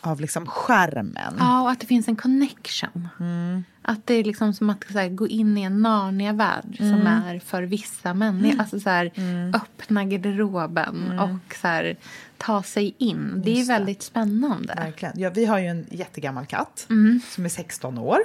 [0.02, 1.36] av liksom skärmen.
[1.40, 3.08] Ja, och att det finns en connection.
[3.20, 3.64] Mm.
[3.82, 7.08] Att det är liksom som att här, gå in i en Narnia-värld som Mm.
[7.08, 8.60] är för vissa människor.
[8.60, 9.12] Alltså så här,
[9.56, 11.98] öppna garderoben och så här,
[12.38, 13.42] ta sig in.
[13.46, 14.74] Det är väldigt spännande.
[14.78, 15.20] Verkligen.
[15.20, 17.22] Ja, vi har ju en jättegammal katt Mm.
[17.30, 18.20] som är 16 år.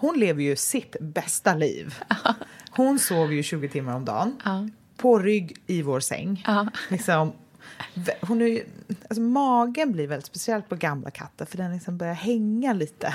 [0.00, 1.94] Hon lever ju sitt bästa liv.
[2.70, 4.36] Hon sover ju 20 timmar om dagen.
[4.44, 4.68] Ja.
[4.96, 6.44] På rygg i vår säng.
[6.46, 6.68] Ja.
[6.88, 7.32] Liksom,
[8.20, 8.62] hon är
[9.08, 13.14] alltså, magen blir väldigt speciellt på gamla katter för den liksom börjar hänga lite.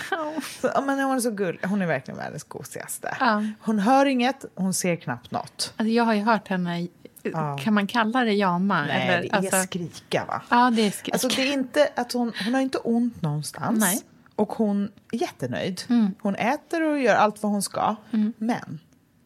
[0.61, 1.59] Så, ja, men hon är så gullig.
[1.63, 3.17] Hon är verkligen världens gosigaste.
[3.19, 3.43] Ja.
[3.59, 5.73] Hon hör inget, hon ser knappt något.
[5.77, 6.87] Alltså, jag har ju hört henne,
[7.33, 7.57] Ja.
[7.57, 8.85] kan man kalla det jama?
[8.85, 10.41] Nej, eller, det är alltså, skrika va?
[10.49, 11.13] Ja, det är skrik.
[11.13, 13.79] Alltså det är inte att hon, hon har inte ont någonstans.
[13.79, 14.01] Nej.
[14.35, 15.81] Och hon är jättenöjd.
[15.89, 16.11] Mm.
[16.21, 17.95] Hon äter och gör allt vad hon ska.
[18.37, 18.79] Men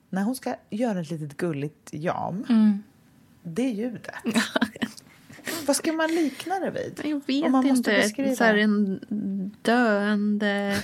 [0.09, 2.83] när hon ska göra ett litet gulligt jam, Mm.
[3.43, 4.11] det är ljudet.
[5.65, 6.99] vad ska man likna det vid?
[7.43, 8.35] Jag vet inte.
[8.35, 8.99] Så här en
[9.61, 10.77] döende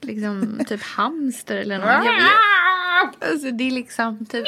[0.00, 2.06] liksom, typ hamster eller något.
[2.06, 2.22] Jag vet.
[3.20, 4.46] Alltså, det är liksom typ...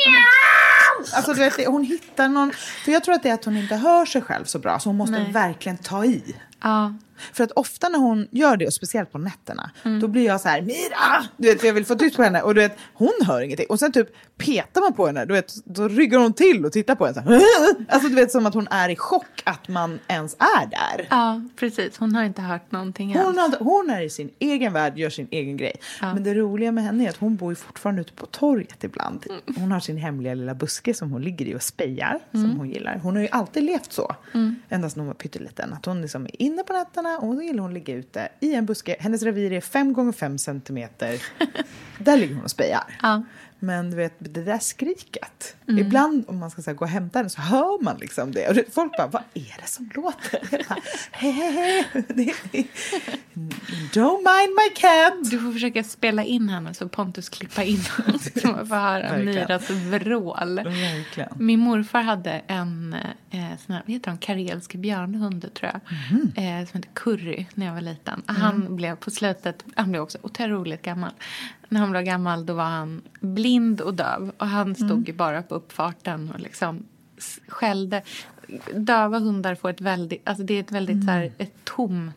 [1.15, 2.53] Alltså, du vet, hon hittar någon...
[2.85, 4.89] För jag tror att det är att hon inte hör sig själv så bra, så
[4.89, 5.33] hon måste Nej.
[5.33, 6.37] verkligen ta i.
[6.61, 6.95] Ja.
[7.33, 10.01] För att ofta när hon gör det, och speciellt på nätterna, Mm.
[10.01, 11.25] då blir jag så här, Mira!
[11.37, 12.43] Du vet, för jag vill få tyst på henne.
[12.43, 13.67] Och du vet, hon hör ingenting.
[13.69, 16.95] Och sen typ petar man på henne, du vet, då ryggar hon till och tittar
[16.95, 17.41] på en så här.
[17.89, 21.07] Alltså du vet, som att hon är i chock att man ens är där.
[21.11, 21.97] ja, precis.
[21.99, 23.15] Hon har inte hört någonting.
[23.19, 25.77] Hon, har, hon är i sin egen värld, gör sin egen grej.
[26.01, 26.15] Ja.
[26.15, 29.27] Men det roliga med henne är att hon bor ju fortfarande ute på torget ibland.
[29.57, 32.99] Hon har sin hemliga lilla buske som hon ligger i och spejar, som hon gillar.
[33.03, 34.15] Hon har ju alltid levt så,
[34.69, 35.73] ända sedan hon var pytteliten.
[35.73, 38.55] Att hon liksom är inne på nätterna och då gillar hon att ligga ute i
[38.55, 38.97] en buske.
[39.01, 41.23] Hennes revir är fem gånger fem centimeter.
[41.99, 42.99] Där ligger hon och spejar.
[43.03, 43.23] Ja.
[43.61, 45.57] Men du vet, det där skriket.
[45.67, 48.49] Ibland om man ska så här, gå och hämta henne så hör man liksom det.
[48.49, 50.41] Och folk bara, vad är det som låter?
[50.69, 50.79] Bara,
[51.11, 51.85] hej.
[52.09, 52.67] Det är-
[53.93, 55.31] Don't mind my cat.
[55.31, 58.19] Du får försöka spela in henne så Pontus klippa in henne.
[58.43, 59.19] Så man får höra.
[59.19, 60.57] Myras vrål.
[60.65, 61.29] Verkligen.
[61.37, 62.97] Min morfar hade en
[63.31, 65.81] eh, sån här, vad heter de, karelsk björnhund tror jag.
[66.61, 68.23] Eh, som heter Curry när jag var liten.
[68.27, 71.11] Han blev på slutet, han blev också otroligt gammal.
[71.69, 74.33] När han blev gammal då var han blind och döv.
[74.39, 76.87] Och han stod ju bara på uppfarten och liksom
[77.49, 78.03] skällde.
[78.75, 82.15] Döva hundar får ett väldigt, alltså det är ett väldigt så här, ett tomt.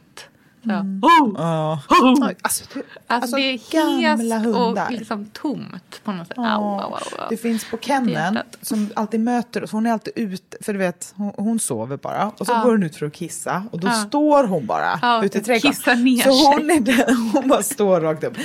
[0.64, 0.70] Så,
[1.02, 1.34] oh!
[1.38, 1.80] Ja.
[2.42, 4.86] Alltså, det, Alltså, det är gamla hest hundar.
[4.86, 6.38] och liksom tomt på något sätt.
[6.38, 6.56] Ja.
[6.56, 7.00] Au, au, au.
[7.30, 9.72] Det finns på Kennen som alltid möter oss.
[9.72, 12.30] Hon är alltid ute, för du vet, hon, hon sover bara.
[12.38, 12.64] Och så Ja.
[12.64, 13.92] går hon ut för att kissa och då Ja.
[13.94, 15.72] står hon bara Ja, ute i trädgården.
[15.72, 16.46] kissar ner så sig.
[16.46, 18.38] hon, är den, hon bara står rakt upp.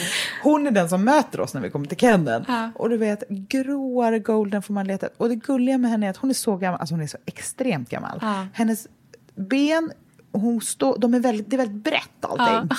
[0.42, 2.44] Hon är den som möter oss när vi kommer till Kennen.
[2.74, 6.16] Och du vet, gråare golden får man leta Och det gulliga med henne är att
[6.16, 8.20] hon är så gammal, alltså hon är så extremt gammal.
[8.52, 8.86] Hennes
[9.34, 9.92] ben,
[10.40, 12.76] hon står, de är väldigt, det är väldigt brett allting.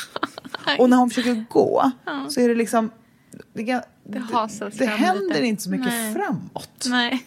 [0.65, 0.75] Ja.
[0.79, 1.91] Och när hon försöker gå
[2.29, 2.91] så är det liksom
[3.53, 5.45] det, Det det fram händer lite.
[5.45, 6.13] inte så mycket Nej.
[6.13, 6.85] framåt.
[6.89, 7.25] Nej.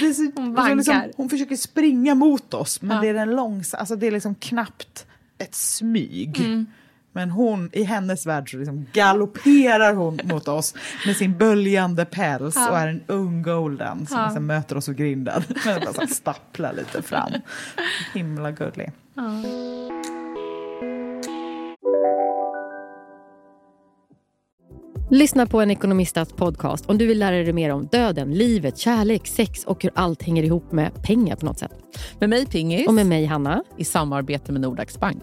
[0.00, 1.10] Det så, Hon liksom, vaggar.
[1.16, 3.02] hon försöker springa mot oss, men Ja.
[3.02, 5.06] det är den långsa, alltså det är liksom knappt
[5.38, 6.40] ett smyg.
[6.40, 6.66] Mm.
[7.16, 10.74] Men hon, i hennes värld så liksom galopperar hon mot oss
[11.06, 15.42] med sin böljande päls och är en ung golden som liksom möter oss vid grinden.
[15.66, 17.32] Men bara stapplar lite fram.
[18.14, 18.92] Himla gullig.
[25.10, 29.26] Lyssna på en ekonomistats podcast om du vill lära dig mer om döden, livet, kärlek,
[29.26, 31.72] sex och hur allt hänger ihop med pengar på något sätt.
[32.18, 32.88] Med mig Pingis.
[32.88, 33.64] Och med mig Hanna.
[33.76, 35.22] I samarbete med Nordax Bank.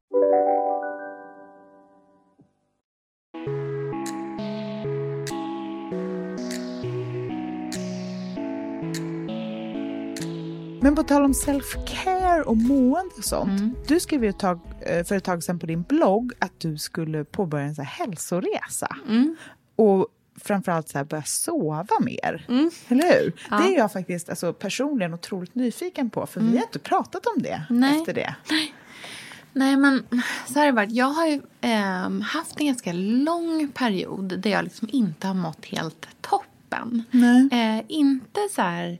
[10.83, 13.87] Men på tal om self-care och mående och sånt.
[13.87, 16.77] Du skrev ju ett tag, eh, för ett tag sedan på din blogg att du
[16.77, 18.95] skulle påbörja en så hälsoresa.
[19.75, 20.07] Och
[20.41, 22.45] framförallt så här börja sova mer.
[22.87, 23.33] Eller hur?
[23.49, 26.25] Det är jag faktiskt alltså, personligen otroligt nyfiken på.
[26.25, 27.99] För vi har inte pratat om det Nej.
[27.99, 28.35] efter det.
[29.53, 30.03] Nej, men
[30.47, 30.91] så har det varit.
[30.91, 35.65] Jag har ju ehm, haft en ganska lång period där jag liksom inte har mått
[35.65, 37.03] helt toppen.
[37.51, 38.99] Eh, inte så här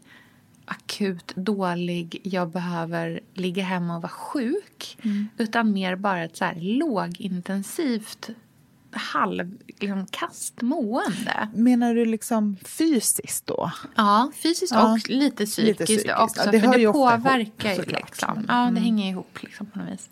[0.72, 4.98] akut dålig, jag behöver ligga hemma och vara sjuk.
[5.38, 8.30] Utan mer bara ett så här lågintensivt
[8.94, 11.48] halv, liksom, kastmående.
[11.56, 13.72] Menar du liksom fysiskt då?
[13.96, 14.94] Ja, fysiskt Ja.
[14.94, 16.10] och lite psykiskt, Lite psykiskt.
[16.20, 16.42] också.
[16.46, 18.46] Ja, det för det påverkar ihop, ju liksom.
[18.48, 18.74] Ja, Mm.
[18.76, 20.10] det hänger ihop liksom på något vis.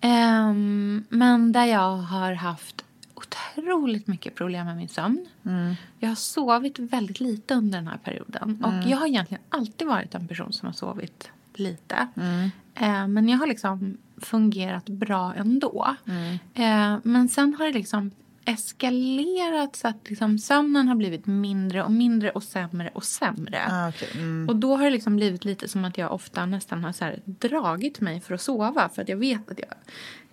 [0.00, 2.84] Ehm, men där jag har haft
[3.22, 5.26] otroligt mycket problem med min sömn.
[5.46, 5.74] Mm.
[5.98, 8.64] Jag har sovit väldigt lite under den här perioden.
[8.64, 12.08] Och jag har egentligen alltid varit en person som har sovit lite.
[12.16, 12.50] Mm.
[12.74, 15.96] Eh, men jag har liksom fungerat bra ändå.
[16.06, 16.38] Mm.
[16.54, 18.10] Eh, men sen har det liksom
[18.44, 23.62] eskalerat så att liksom sömnen har blivit mindre och mindre och sämre och sämre.
[23.68, 24.08] Ah, okej.
[24.14, 24.48] mm.
[24.48, 28.00] Och då har det liksom blivit lite som att jag ofta nästan har så dragit
[28.00, 28.88] mig för att sova.
[28.94, 29.68] För att jag vet att jag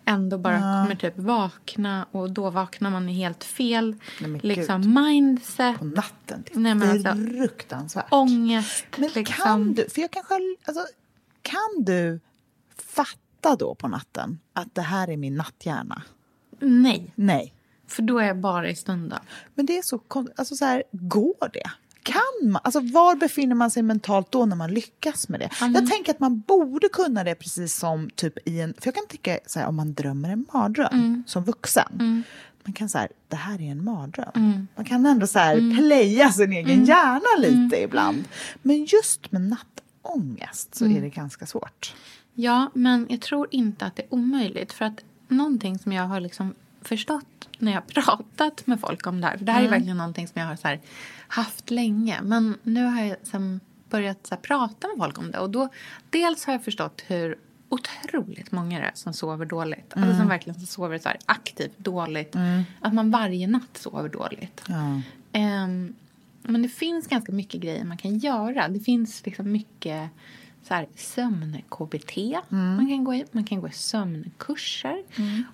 [0.09, 4.91] ändå bara kommer typ vakna och då vaknar man i helt fel Nej, liksom gud.
[4.95, 5.79] mindset.
[5.79, 6.43] På natten.
[6.45, 8.05] Det är Nej, men alltså, fruktansvärt.
[8.11, 8.85] ångest.
[8.97, 9.43] Men liksom.
[9.43, 10.33] kan du, för jag kanske,
[10.65, 10.85] alltså,
[11.41, 12.19] kan du
[12.77, 16.01] fatta då på natten att det här är min natthjärna?
[16.59, 17.53] Nej, Nej.
[17.87, 19.19] för då är jag bara i stunden.
[19.55, 21.69] Men det är så konstigt, alltså så här, går det?
[22.09, 25.49] Kan man, alltså var befinner man sig mentalt då när man lyckas med det?
[25.73, 29.07] Jag tänker att man borde kunna det precis som typ i en, för jag kan
[29.07, 32.23] tänka så här, om man drömmer en mardröm som vuxen.
[32.63, 34.67] Man kan säga, det här är en mardröm.
[34.75, 38.23] Man kan ändå så här playa sin egen hjärna lite ibland.
[38.61, 41.95] Men just med nattångest så är det ganska svårt.
[42.33, 44.73] Ja, men jag tror inte att det är omöjligt.
[44.73, 49.27] För att någonting som jag har liksom förstått när jag pratat med folk om det
[49.27, 49.37] här.
[49.37, 50.77] För det här är verkligen någonting som jag har så
[51.27, 52.21] haft länge.
[52.21, 55.39] Men nu har jag liksom börjat så prata med folk om det.
[55.39, 55.69] Och då,
[56.09, 57.37] dels har jag förstått hur
[57.69, 59.93] otroligt många det är som sover dåligt.
[59.95, 62.35] Alltså som verkligen sover så här aktivt dåligt.
[62.79, 64.61] Att man varje natt sover dåligt.
[64.67, 65.01] Ja.
[65.31, 65.95] Ehm,
[66.41, 68.67] men det finns ganska mycket grejer man kan göra.
[68.67, 70.09] Det finns liksom mycket
[70.63, 73.25] så här, sömn-KBT man kan gå i.
[73.31, 75.03] Man kan gå i sömnkurser.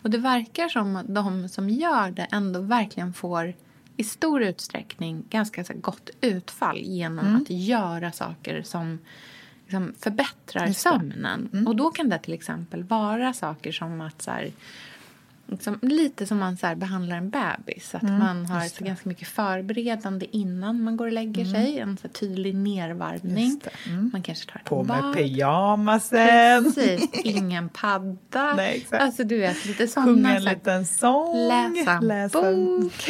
[0.01, 3.53] Och det verkar som att de som gör det ändå verkligen får
[3.97, 8.99] i stor utsträckning ganska så gott utfall genom att göra saker som
[9.63, 11.49] liksom, förbättrar sömnen.
[11.67, 14.51] Och då kan det till exempel vara saker som att så här,
[15.47, 17.95] liksom, lite som man så här, behandlar en bebis.
[17.95, 21.79] Att Mm, man har så ganska mycket förberedande innan man går och lägger sig.
[21.79, 23.61] En så tydlig nervarvning.
[23.85, 23.97] Mm.
[23.99, 24.09] Mm.
[24.13, 25.13] Man kanske tar ett På med bad.
[25.15, 26.63] pyjamasen.
[26.63, 28.53] Precis, ingen padda.
[28.57, 29.03] Nej, exakt.
[29.03, 30.35] Alltså du vet, lite Sjunga sådana.
[30.35, 31.37] en liten sång.
[31.47, 33.09] Läsa en en bok.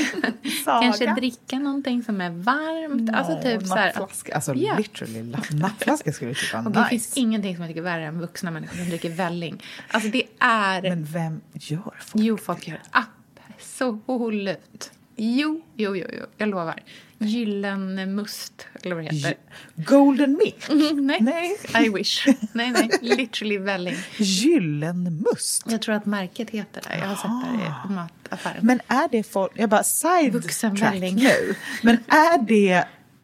[0.65, 3.15] Kanske dricka någonting som är varmt.
[3.15, 4.35] alltså typ så här, Nappflaska.
[4.35, 4.77] Alltså Ja.
[4.77, 6.89] literally, la- nappflaska skulle jag tycka var och det nice.
[6.89, 9.63] finns ingenting som jag tycker är värre än vuxna människor som dricker välling.
[9.91, 10.81] Alltså det är...
[10.81, 12.24] Men vem gör folk?
[12.25, 14.91] Jo, folk gör absolut.
[15.15, 16.83] Jo, jo, jo, jo, jag lovar.
[17.17, 19.33] Gyllene must, eller vad det heter.
[19.75, 20.69] Golden Milk?
[20.69, 21.21] Mm, nej.
[21.21, 21.85] Nej.
[21.85, 22.27] I wish.
[22.53, 22.89] Nej, nej.
[23.01, 23.95] Literally välling.
[24.17, 25.63] Gyllene must?
[25.71, 26.97] Jag tror att märket heter det.
[26.97, 28.57] Jag har sett det i mataffären.
[28.65, 29.51] Men är det folk...
[29.55, 31.15] Jag bara side track Vuxenvälling.
[31.15, 31.55] nu.
[31.83, 32.83] Men är det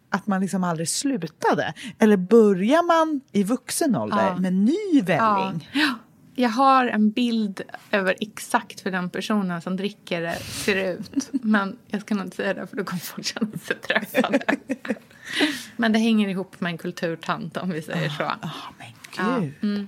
[0.10, 1.74] att man liksom aldrig slutade?
[2.00, 4.38] Eller börjar man i vuxen ålder Ja.
[4.38, 5.70] med ny välling?
[5.74, 5.94] Ja.
[6.42, 7.62] Jag har en bild
[7.92, 11.30] över exakt hur den personen som dricker det ser ut.
[11.32, 14.40] Men jag ska nog inte säga det för då kommer folk känna sig träffade.
[15.76, 18.24] Men det hänger ihop med en kulturtant om vi säger så.
[18.24, 18.88] Ah, men
[19.18, 19.54] Ja, gud.
[19.62, 19.88] mm.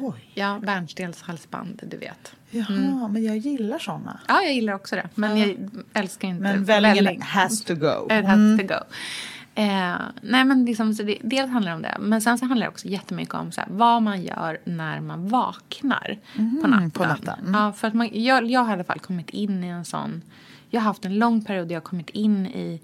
[0.00, 0.30] Oj.
[0.34, 2.32] Ja, bärnstenshalsband, du vet.
[2.50, 4.20] Jaha, men jag gillar såna.
[4.28, 5.08] Ja, jag gillar också det.
[5.14, 5.46] Men Ja.
[5.46, 5.56] jag
[5.92, 7.22] älskar inte Men vällingen välling.
[7.22, 8.06] has to go.
[8.10, 8.58] It has Mm.
[8.58, 8.80] to go.
[9.58, 11.96] Eh, nej, men liksom, så det, dels handlar det om det.
[12.00, 15.28] Men sen så handlar det också jättemycket om så här, vad man gör när man
[15.28, 16.90] vaknar på Mhm, natten.
[16.90, 17.38] på natten.
[17.40, 17.54] Mm.
[17.54, 20.22] Ja, för att man, jag, jag har i alla fall kommit in i en sån...
[20.70, 22.80] Jag har haft en lång period där jag har kommit in i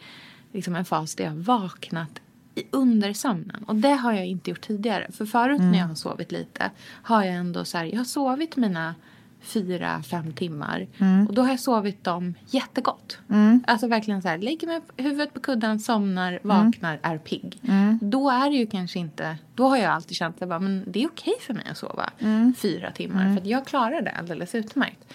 [0.52, 2.20] liksom en fas där jag har vaknat
[2.54, 3.64] i undersömnen.
[3.66, 5.06] Och det har jag inte gjort tidigare.
[5.12, 5.72] För förut Mm.
[5.72, 6.70] när jag har sovit lite
[7.02, 8.94] har jag ändå så här, jag har sovit mina
[9.42, 10.86] fyra, fem timmar.
[10.98, 11.26] Mm.
[11.26, 13.18] Och då har jag sovit dem jättegott.
[13.30, 13.64] Mm.
[13.66, 17.60] Alltså verkligen så här, lägger mig huvudet på kudden, somnar, vaknar, är pigg.
[17.68, 17.98] Mm.
[18.02, 21.34] Då är det ju kanske inte, då har jag alltid känt att det är okej
[21.40, 22.54] för mig att sova Mm.
[22.54, 23.24] fyra timmar.
[23.24, 23.36] Mm.
[23.36, 25.14] För jag klarar det alldeles utmärkt.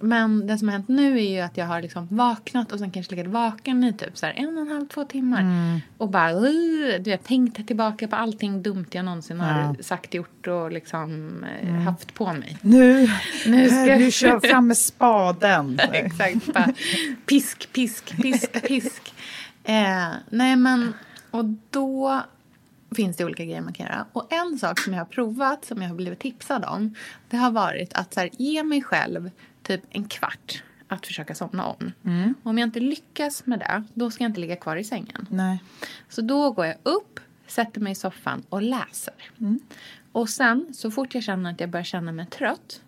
[0.00, 2.90] Men det som har hänt nu är ju att jag har liksom vaknat och sen
[2.90, 5.40] kanske legat vaken i typ så här en och en halv, två timmar.
[5.40, 5.80] Mm.
[5.98, 6.32] Och bara
[7.00, 9.74] du vet, tänkt tillbaka på allting dumt jag någonsin har Ja.
[9.82, 11.30] sagt, gjort och liksom
[11.62, 11.80] eh, Mm.
[11.86, 12.58] haft på mig.
[12.60, 13.10] Nu,
[13.46, 15.80] Nu ska- nu kör fram med spaden.
[15.92, 16.46] Exakt.
[16.54, 16.72] Bara,
[17.26, 19.14] pisk, pisk, pisk, pisk.
[19.64, 20.94] Eh, nej, men...
[21.30, 22.22] Och då
[22.90, 24.06] finns det olika grejer man kan göra.
[24.12, 26.94] Och en sak som jag har provat, som jag har blivit tipsad om,
[27.28, 29.30] det har varit att så här, ge mig själv
[29.62, 31.92] typ en kvart att försöka somna om.
[32.04, 32.34] Mm.
[32.42, 35.26] Om jag inte lyckas med det, då ska jag inte ligga kvar i sängen.
[35.30, 35.62] Nej.
[36.08, 39.14] Så då går jag upp, sätter mig i soffan och läser.
[39.40, 39.60] Mm.
[40.12, 42.82] Och sen, så fort jag känner att jag börjar känna mig trött,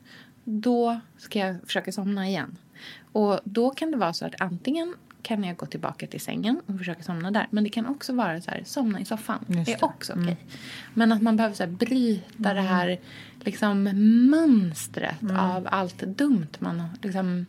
[0.44, 2.56] då ska jag försöka somna igen.
[3.12, 6.78] Och då kan det vara så att antingen kan jag gå tillbaka till sängen och
[6.78, 7.46] försöka somna där.
[7.50, 9.44] Men det kan också vara så här, somna i soffan.
[9.48, 9.84] Just det är det.
[9.84, 10.36] också okej.
[10.94, 13.00] Men att man behöver så här, bryta det här
[13.40, 13.82] liksom,
[14.30, 16.90] mönstret av allt dumt man har.
[17.02, 17.46] Liksom,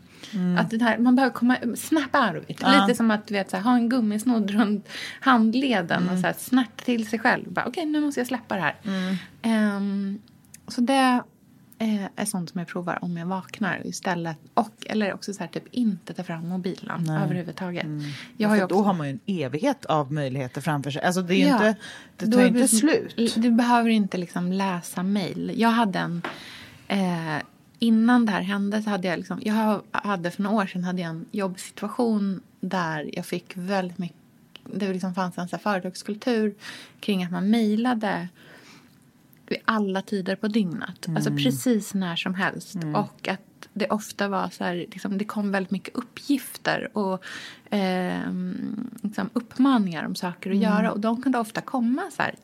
[0.59, 2.59] att det här, man behöver komma snap out of it.
[2.61, 2.81] Ja.
[2.81, 6.85] Lite som att vet, så här, ha en gummisnodd runt handleden och så här, snärt
[6.85, 7.59] till sig själv.
[7.65, 8.75] Okej, nu måste jag släppa det här.
[9.41, 10.19] Ehm,
[10.67, 11.23] så det
[12.15, 14.37] är sånt som jag provar om jag vaknar istället.
[14.53, 17.23] Och, eller också så här, typ inte ta fram mobilen Nej.
[17.23, 17.85] överhuvudtaget.
[17.85, 18.01] Jag
[18.37, 21.01] Jag har också, då har man ju en evighet av möjligheter framför sig.
[21.01, 21.53] Alltså det är Ja.
[21.53, 21.75] inte,
[22.17, 23.35] det tar ju inte slut.
[23.35, 25.53] Du behöver inte liksom läsa mejl.
[25.55, 26.21] Jag hade en...
[26.87, 27.37] Eh,
[27.79, 29.39] innan det här hände så hade jag liksom...
[29.43, 34.17] Jag hade för några år sedan hade jag en jobbsituation där jag fick väldigt mycket...
[34.73, 36.55] Det liksom fanns en så företagskultur
[36.99, 38.27] kring att man mejlade
[39.51, 41.05] vid alla tider på dygnet.
[41.09, 41.43] Alltså Mm.
[41.43, 42.75] precis när som helst.
[42.75, 42.95] Mm.
[42.95, 43.41] Och att
[43.73, 47.23] det ofta var så här, liksom, det kom väldigt mycket uppgifter och
[47.69, 50.61] ehm, liksom uppmaningar om saker att Mm.
[50.61, 50.91] göra.
[50.91, 52.35] Och de kunde ofta komma så här,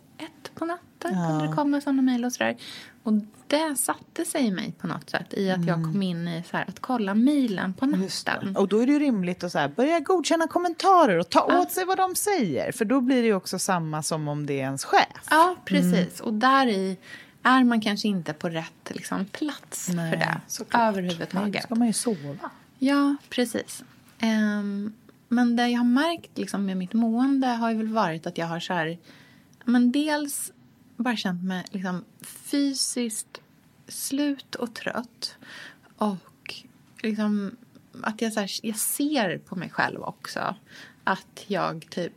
[0.58, 1.28] på natten Ja.
[1.30, 2.58] kunde det komma sådana mejl och sådär.
[3.03, 3.14] Och
[3.47, 6.58] det satte sig i mig på något sätt i att jag kom in i så
[6.58, 8.55] här, att kolla mejlen på natten.
[8.58, 11.72] Och då är det ju rimligt att så här, börja godkänna kommentarer och ta åt
[11.72, 12.72] sig vad de säger.
[12.72, 15.28] För då blir det ju också samma som om det är ens chef.
[15.30, 16.20] Ja, precis.
[16.20, 16.97] Och där i
[17.43, 20.82] är man kanske inte på rätt liksom, plats Nej, för det såklart.
[20.82, 21.53] överhuvudtaget.
[21.53, 22.49] Då ska man ju sova.
[22.80, 23.84] Ja, precis.
[24.20, 24.93] Ehm,
[25.28, 28.47] men det jag har märkt liksom, med mitt mående har ju väl varit att jag
[28.47, 28.97] har så här...
[29.70, 30.51] Men dels
[30.97, 33.41] bara känt mig liksom, fysiskt
[33.88, 35.36] slut och trött.
[35.97, 36.55] Och
[37.01, 37.57] liksom,
[38.01, 40.55] att jag, så här, jag ser på mig själv också
[41.03, 42.13] att jag typ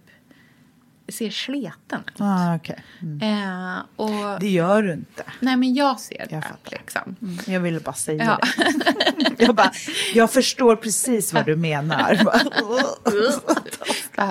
[1.13, 2.21] ser sleten ut.
[2.21, 2.77] Ah, okay.
[3.03, 3.23] mm.
[3.23, 5.23] Eh, och, Det gör du inte.
[5.41, 6.35] nej, men jag ser det.
[6.35, 6.71] Jag fattar.
[6.71, 7.17] liksom.
[7.47, 8.39] Jag ville bara säga Ja.
[8.57, 9.35] det.
[9.45, 9.73] Jag, bara,
[10.15, 12.21] jag förstår precis vad du menar.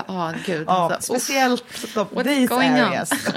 [0.07, 0.63] Åh, gud.
[0.67, 1.63] ja, alltså, speciellt
[1.93, 2.61] de, these on?
[2.61, 3.09] areas.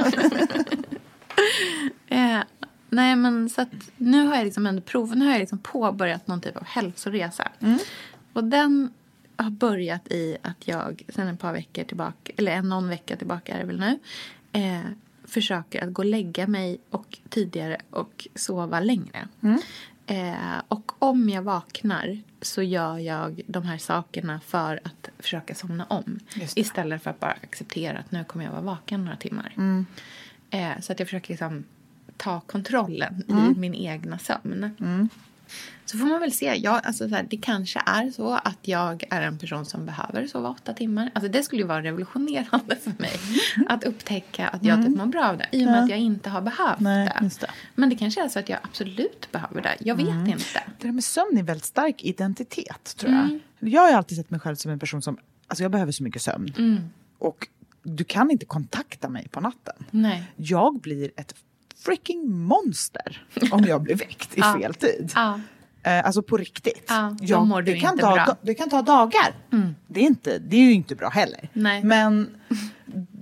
[2.09, 2.39] Eh,
[2.91, 6.27] nej, men så att nu har jag liksom ändå prov, nu har jag liksom påbörjat
[6.27, 7.49] någon typ av hälsoresa.
[7.61, 7.79] Mm.
[8.33, 8.93] Och den
[9.43, 13.55] har börjat i att jag sen ett par veckor tillbaka, eller en någon vecka tillbaka
[13.55, 13.99] är det väl nu,
[14.53, 14.81] eh,
[15.25, 19.29] försöker att gå och lägga mig och tidigare och sova längre.
[19.43, 19.59] Mm.
[20.07, 25.85] Eh, och om jag vaknar så gör jag de här sakerna för att försöka somna
[25.85, 26.19] om.
[26.57, 29.53] Istället för att bara acceptera att nu kommer jag vara vaken några timmar.
[29.57, 29.87] Mm.
[30.51, 31.65] Eh, så att jag försöker liksom
[32.17, 33.55] ta kontrollen i Mm.
[33.61, 34.71] min egna sömn.
[35.85, 36.55] Så får man väl se.
[36.57, 40.27] Jag, alltså så här, det kanske är så att jag är en person som behöver
[40.27, 41.11] sova åtta timmar.
[41.15, 43.13] Alltså det skulle ju vara revolutionerande för mig.
[43.69, 44.87] Att upptäcka att jag Mm.
[44.87, 45.47] typ mår bra av det.
[45.53, 45.83] I och med Ja.
[45.85, 47.31] att jag inte har behövt Nej, det.
[47.41, 47.47] det.
[47.75, 49.77] Men det kanske är så att jag absolut behöver det.
[49.81, 50.27] Jag vet Mm.
[50.27, 50.63] inte.
[50.79, 53.25] Det där med sömn är en väldigt stark identitet, tror jag.
[53.25, 53.41] Mm.
[53.59, 55.19] Jag har alltid sett mig själv som en person som...
[55.47, 56.55] Alltså jag behöver så mycket sömn.
[56.59, 56.81] Mm.
[57.19, 57.49] Och
[57.83, 59.75] du kan inte kontakta mig på natten.
[59.91, 60.23] Nej.
[60.37, 61.35] Jag blir ett
[61.85, 65.13] freaking monster om jag blir väckt i fel tid.
[65.85, 66.85] Eh, alltså på riktigt.
[66.89, 68.37] Ja, Jag- mår du det, kan inte ta, bra.
[68.43, 69.35] det kan ta dagar.
[69.87, 71.49] Det, är inte, det är ju inte bra heller.
[71.53, 71.85] Nej.
[71.85, 72.31] Men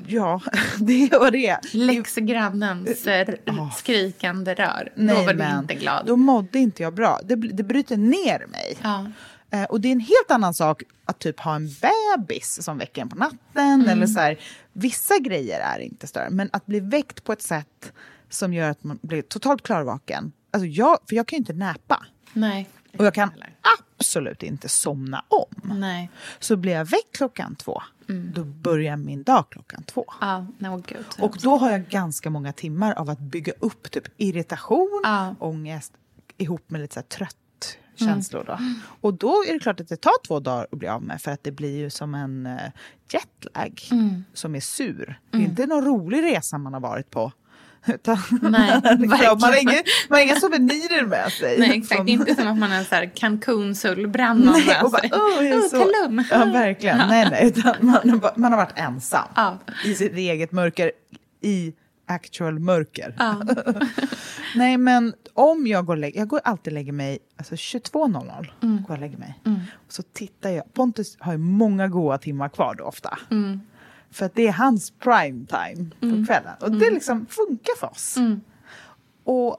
[0.07, 0.41] ja,
[0.81, 1.59] det är vad det är.
[1.73, 4.93] Läxgrannens eh, skrikande rör.
[4.97, 6.07] Då var du inte glad.
[6.07, 7.21] Då mådde inte jag bra.
[7.25, 8.77] Det, det bryter ner mig.
[8.83, 9.07] Ja.
[9.51, 11.69] Eh, och det är en helt annan sak att typ ha en
[12.17, 13.39] bebis som väcker en på natten.
[13.55, 13.89] Mm.
[13.89, 14.39] Eller så här,
[14.73, 16.31] vissa grejer är inte större.
[16.31, 17.93] Men att bli väckt på ett sätt
[18.31, 20.33] som gör att man blir totalt klarvaken.
[20.51, 22.07] Alltså jag, för jag kan ju inte näpa.
[22.33, 22.71] Nej.
[22.99, 23.31] Och jag kan
[23.99, 25.79] absolut inte somna om.
[25.81, 26.11] Nej.
[26.39, 27.83] Så blir jag väckt klockan två,
[28.35, 30.05] då börjar min dag klockan två.
[30.21, 31.05] Ja, no, gud.
[31.19, 35.35] Och då har jag ganska många timmar av att bygga upp typ irritation, Ja.
[35.39, 35.93] ångest
[36.37, 37.37] ihop med lite så trött
[37.95, 38.45] känslor.
[38.47, 38.59] Då.
[39.01, 41.31] Och då är det klart att det tar två dagar att bli av med för
[41.31, 42.59] att det blir ju som en uh,
[43.13, 43.81] jetlag
[44.33, 45.21] som är sur.
[45.31, 47.33] Det är inte någon rolig resa man har varit på.
[47.87, 49.09] Utan Nej, liksom,
[49.41, 49.73] man, har inga,
[50.09, 51.59] man har inga souvenirer med sig.
[51.59, 51.97] Nej, exakt.
[51.97, 55.03] Från- Inte som att man har Cancun-solbränna Nej, med och bara.
[55.13, 56.25] "Åh, jag är Åh, så-" Tulum.
[56.31, 56.99] Ja, verkligen.
[57.09, 57.47] Nej, nej.
[57.47, 59.59] Utan man, man har varit ensam Ja.
[59.85, 60.93] i sitt eget mörker,
[61.41, 61.73] i
[62.09, 63.15] actual mörker.
[63.19, 63.43] Ja.
[64.57, 68.51] nej, men om jag går och lägger, jag går alltid och lägger mig, alltså 22.00
[68.63, 68.83] Mm.
[68.89, 69.41] går och lägger mig.
[69.87, 73.19] Och så tittar jag, Pontus har ju många goda timmar kvar då ofta.
[73.31, 73.61] Mm.
[74.11, 76.55] För att det är hans prime time på kvällen.
[76.61, 78.17] Och det liksom funkar för oss.
[78.17, 78.41] Mm.
[79.25, 79.57] Och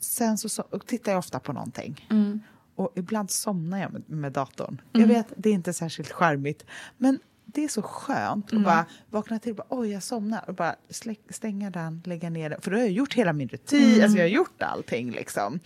[0.00, 2.06] sen så, så och tittar jag ofta på någonting.
[2.10, 2.40] Mm.
[2.76, 4.80] Och ibland somnar jag med, med datorn.
[4.92, 6.64] Jag vet, det är inte särskilt charmigt.
[6.98, 8.62] Men det är så skönt Mm.
[8.64, 10.44] att bara vakna till och bara, oj jag somnar.
[10.48, 12.60] Och bara släck, stänga den, lägga ner den.
[12.60, 14.02] För då har jag gjort hela min rutin, Mm.
[14.02, 15.60] alltså jag har gjort allting liksom.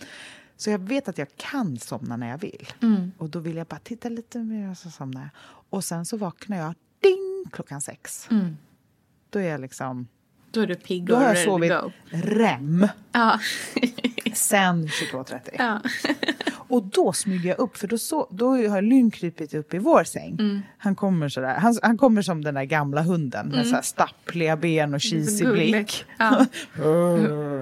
[0.57, 2.67] Så jag vet att jag kan somna när jag vill.
[2.81, 3.11] Mm.
[3.17, 5.29] Och då vill jag bara titta lite mer och så somnar jag.
[5.69, 8.27] Och sen så vaknar jag, ding, klockan sex.
[8.31, 8.57] Mm.
[9.29, 10.07] Då är jag liksom,
[10.51, 11.91] Då är du pigg då och har jag sovit go.
[12.09, 13.39] REM Ja.
[14.33, 15.39] sen 22.30.
[15.57, 15.81] ja.
[16.69, 20.03] Och då smyger jag upp, för då, så, då har Lynn krypit upp i vår
[20.03, 20.33] säng.
[20.39, 20.61] Mm.
[20.77, 24.57] Han, kommer sådär, han, han kommer som den där gamla hunden med så här stappliga
[24.57, 25.53] ben och gulligt.
[25.53, 26.05] blick.
[26.17, 26.45] Ja.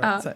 [0.01, 0.33] Här,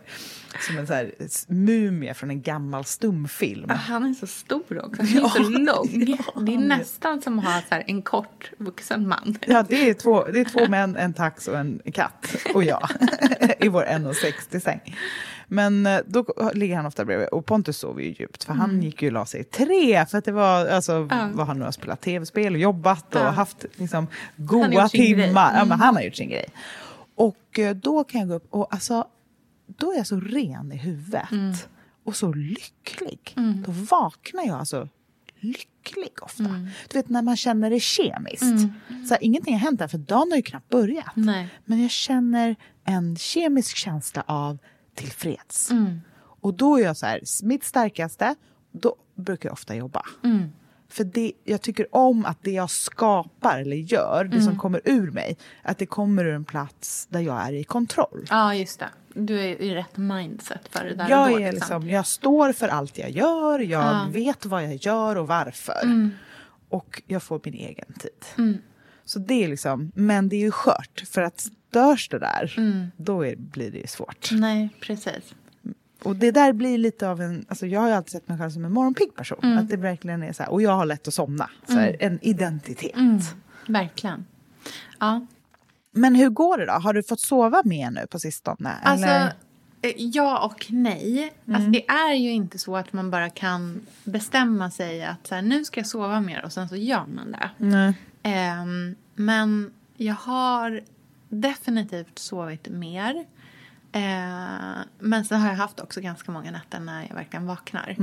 [0.59, 1.11] som en så här,
[1.47, 3.65] mumie från en gammal stumfilm.
[3.69, 5.01] Ja, Han är så stor också.
[5.01, 6.05] Han är så lång.
[6.45, 9.37] Det är nästan som att ha så en kort vuxen man.
[9.47, 12.35] Ja, det är, två, det är två män, en tax och en katt.
[12.53, 12.89] Och jag
[13.59, 14.95] i vår 1,60-säng.
[15.47, 17.27] Men eh, då ligger han ofta bredvid.
[17.27, 20.05] Och Pontus sover ju djupt, för han gick ju och la sig i tre.
[20.05, 21.07] För att det var, alltså, Mm.
[21.17, 21.29] Ja.
[21.33, 23.29] vad han nu har spelat tv-spel och jobbat och Ja.
[23.29, 24.89] haft liksom, grej.
[24.89, 25.51] timmar.
[25.53, 25.79] Ja, men Mm.
[25.79, 26.45] han har gjort sin grej.
[27.15, 29.05] Och eh, då kan jag gå upp och alltså,
[29.77, 31.31] då är jag så ren i huvudet.
[31.31, 31.53] Mm.
[32.03, 33.35] Och så lycklig.
[33.65, 34.89] Då vaknar jag alltså
[35.39, 36.43] lycklig ofta.
[36.43, 36.67] Mm.
[36.89, 38.59] Du vet när man känner det kemiskt.
[39.07, 41.15] Så här, ingenting har hänt där för dagen har ju knappt börjat.
[41.15, 41.47] Nej.
[41.65, 44.57] Men jag känner en kemisk känsla av
[44.95, 45.71] tillfreds.
[45.71, 46.01] Mm.
[46.41, 48.35] Och då är jag så här, mitt starkaste,
[48.71, 50.05] då brukar jag ofta jobba.
[50.23, 50.49] Mm.
[50.89, 54.45] För det, jag tycker om att det jag skapar eller gör, det Mm.
[54.45, 58.25] som kommer ur mig, att det kommer ur en plats där jag är i kontroll.
[58.29, 58.89] Ja, just det.
[59.13, 61.55] Du är i rätt mindset för det där Jag, och då, är liksom.
[61.81, 64.07] liksom, jag står för allt jag gör, jag Ja.
[64.11, 65.83] vet vad jag gör och varför.
[65.83, 66.11] Mm.
[66.69, 68.55] Och jag får min egen tid.
[69.05, 72.87] Så det är liksom, men det är ju skört, för att störs det där, Mm.
[72.97, 74.29] då är, blir det ju svårt.
[74.31, 75.33] Nej, precis.
[76.03, 78.49] Och det där blir lite av en, alltså jag har ju alltid sett mig själv
[78.49, 79.39] som en morgonpigg person.
[79.43, 79.57] Mm.
[79.57, 81.49] Att det verkligen är så här, och jag har lätt att somna.
[81.67, 82.95] Så här, En identitet.
[82.95, 83.19] Mm.
[83.67, 84.25] Verkligen.
[84.99, 85.25] Ja.
[85.91, 86.71] Men hur går det då?
[86.71, 88.73] Har du fått sova mer nu på sistone?
[88.83, 89.33] Alltså, eller?
[89.81, 91.33] eh, ja och nej.
[91.47, 95.41] Alltså, det är ju inte så att man bara kan bestämma sig att så här,
[95.41, 97.49] nu ska jag sova mer och sen så gör man det.
[97.57, 97.93] Nej.
[98.23, 100.81] Ehm, men jag har
[101.29, 103.25] definitivt sovit mer.
[103.91, 107.95] Eh, men så har jag haft också ganska många nätter när jag verkligen vaknar.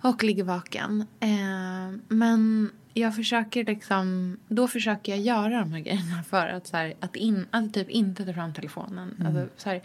[0.00, 1.06] Och ligger vaken.
[1.20, 6.76] Eh, men jag försöker liksom, då försöker jag göra de här grejerna för att, så
[6.76, 9.24] här, att, in, att typ inte ta fram telefonen.
[9.26, 9.80] Alltså, så här,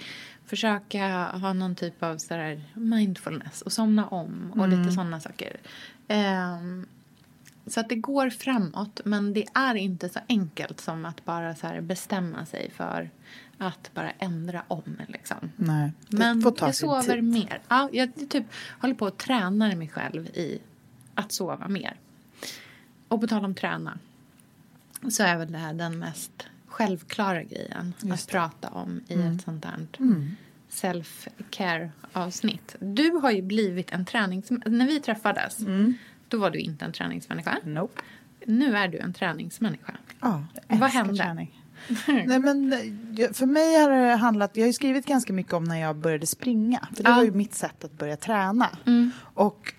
[0.45, 5.57] försöka ha någon typ av så här, mindfulness och somna om och lite sådana saker.
[6.07, 6.87] Ehm,
[7.67, 11.81] så att det går framåt, men det är inte så enkelt som att bara så
[11.81, 13.09] bestämma sig för
[13.57, 14.97] att bara ändra om.
[15.07, 15.51] Liksom.
[15.55, 17.23] Nej, Men jag sover tid.
[17.23, 17.61] mer.
[17.67, 18.45] Ja, jag typ
[18.79, 20.59] håller på att träna mig själv i
[21.15, 21.97] att sova mer.
[23.07, 23.97] Och på tal om träna
[25.09, 29.35] så är väl det här den mest självklara grejen att prata om i Mm.
[29.35, 29.87] ett sånt här
[30.71, 32.75] self-care avsnitt.
[32.79, 34.49] Du har ju blivit en tränings...
[34.65, 35.57] När vi träffades,
[36.27, 37.57] då var du inte en träningsmänniska.
[37.63, 38.01] Nope.
[38.45, 39.93] Nu är du en träningsmänniska.
[40.21, 41.15] Ja, jag Vad hände?
[41.17, 41.63] träning.
[42.07, 42.71] Nej, men
[43.33, 46.27] för mig har det handlat, jag har ju skrivit ganska mycket om när jag började
[46.27, 46.87] springa.
[46.95, 47.15] För det Ja.
[47.15, 48.69] var ju mitt sätt att börja träna.
[48.85, 49.11] Mm.
[49.19, 49.73] Och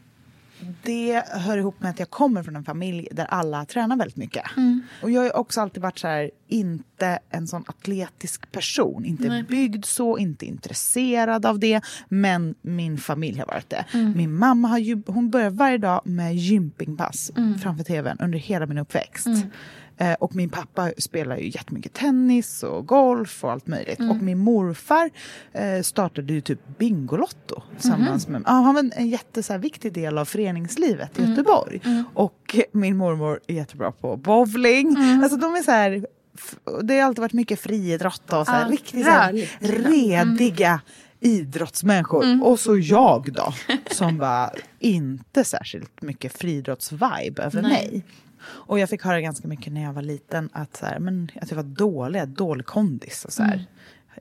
[0.82, 4.42] det hör ihop med att jag kommer från en familj där alla tränar väldigt mycket.
[4.56, 4.82] Mm.
[5.02, 9.04] Och jag har också alltid varit så här, inte en sån atletisk person.
[9.04, 9.42] Inte Nej.
[9.42, 11.80] byggd så, inte intresserad av det.
[12.08, 13.84] Men min familj har varit det.
[13.92, 14.12] Mm.
[14.16, 17.58] Min mamma har ju, hon börjar varje dag med gympingpass Mm.
[17.58, 19.26] framför tvn under hela min uppväxt.
[19.98, 20.10] Mm.
[20.12, 23.98] Eh, och min pappa spelar ju jättemycket tennis och golf och allt möjligt.
[23.98, 24.10] Mm.
[24.10, 25.10] Och min morfar
[25.52, 28.32] eh, startade ju typ Bingolotto tillsammans Mhm.
[28.32, 28.42] med...
[28.46, 31.30] Ja, han var en, en jätte, så här, viktig del av föreningslivet i Mm.
[31.30, 31.80] Göteborg.
[31.84, 32.04] Mm.
[32.14, 34.88] Och min mormor är jättebra på bowling.
[34.96, 35.22] Mm.
[35.22, 36.06] Alltså de är så här...
[36.82, 39.56] Det har alltid varit mycket friidrott och så här, Ja, riktigt så här, rörligt.
[39.60, 40.80] rediga
[41.20, 42.24] idrottsmänniskor.
[42.24, 42.42] Mm.
[42.42, 43.52] Och så jag då,
[43.90, 47.70] som var inte särskilt mycket friidrottsvibe över Nej.
[47.70, 48.04] mig.
[48.44, 51.50] Och jag fick höra ganska mycket när jag var liten att, så här, men, att
[51.50, 53.24] jag var dålig, dålig kondis.
[53.24, 53.64] Och så här, Mm.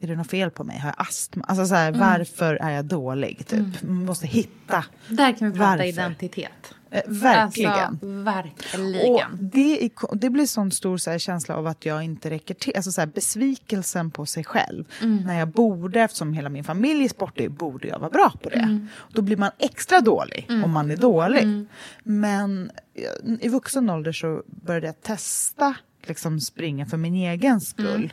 [0.01, 0.79] Är det något fel på mig?
[0.79, 1.45] Har jag astma?
[1.47, 1.99] Alltså så här, Mm.
[1.99, 3.47] varför är jag dålig?
[3.47, 3.81] Typ.
[3.83, 4.85] Man måste hitta.
[5.09, 5.83] Där kan vi prata Varför?
[5.83, 6.73] identitet.
[6.91, 7.71] Eh, verkligen.
[7.73, 9.11] Alltså, verkligen.
[9.13, 12.53] Och det, är- det blir sån stor så här, känsla av att jag inte räcker
[12.53, 12.73] till.
[12.75, 14.85] Alltså så här, besvikelsen på sig själv.
[15.01, 15.15] Mm.
[15.23, 18.55] När jag borde, eftersom hela min familj är sportig, borde jag vara bra på det.
[18.55, 18.87] Mm.
[19.13, 20.63] Då blir man extra dålig Mm.
[20.63, 21.43] om man är dålig.
[21.43, 21.67] Mm.
[22.03, 27.87] Men eh, i vuxen ålder så började jag testa liksom springa för min egen skull.
[27.95, 28.09] Mm.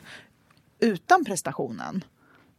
[0.79, 2.03] Utan prestationen.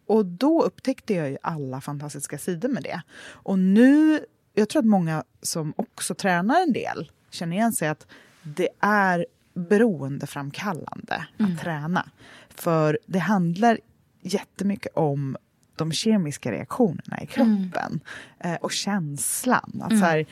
[0.06, 3.02] Och då upptäckte jag ju alla fantastiska sidor med det.
[3.28, 4.20] Och nu,
[4.58, 8.06] jag tror att många som också tränar en del känner igen sig att
[8.42, 11.52] det är beroendeframkallande Mm.
[11.52, 12.08] att träna.
[12.54, 13.78] För det handlar
[14.22, 15.36] jättemycket om
[15.76, 18.00] de kemiska reaktionerna i kroppen
[18.40, 19.80] eh, och känslan.
[19.82, 20.00] Att Mm.
[20.00, 20.26] så här,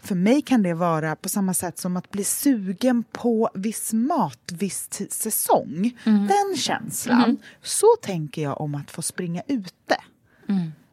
[0.00, 4.52] för mig kan det vara på samma sätt som att bli sugen på viss mat
[4.52, 5.98] viss säsong.
[6.04, 6.26] Mm.
[6.26, 7.24] Den känslan.
[7.24, 7.36] Mm.
[7.62, 9.96] Så tänker jag om att få springa ute.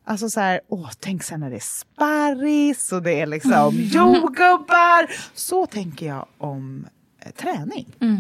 [0.08, 0.12] Mm.
[0.14, 3.84] Alltså så här, åh, tänk sen när det är sparris och det är liksom Mm.
[3.84, 5.12] jordgubbar.
[5.34, 6.86] Så tänker jag om
[7.20, 7.96] eh, träning.
[8.02, 8.18] Mm.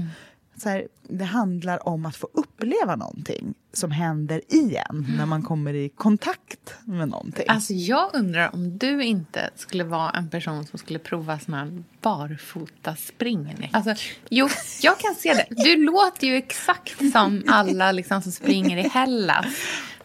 [0.58, 5.74] Så här, det handlar om att få uppleva någonting som händer igen när man kommer
[5.74, 7.46] i kontakt med någonting.
[7.48, 11.84] Alltså jag undrar om du inte skulle vara en person som skulle prova sån här
[12.02, 13.70] barfotaspringning.
[13.74, 13.96] Alltså,
[14.30, 14.50] jo,
[14.82, 15.46] jag kan se det.
[15.64, 19.46] Du låter ju exakt som alla liksom, som springer i Hellas.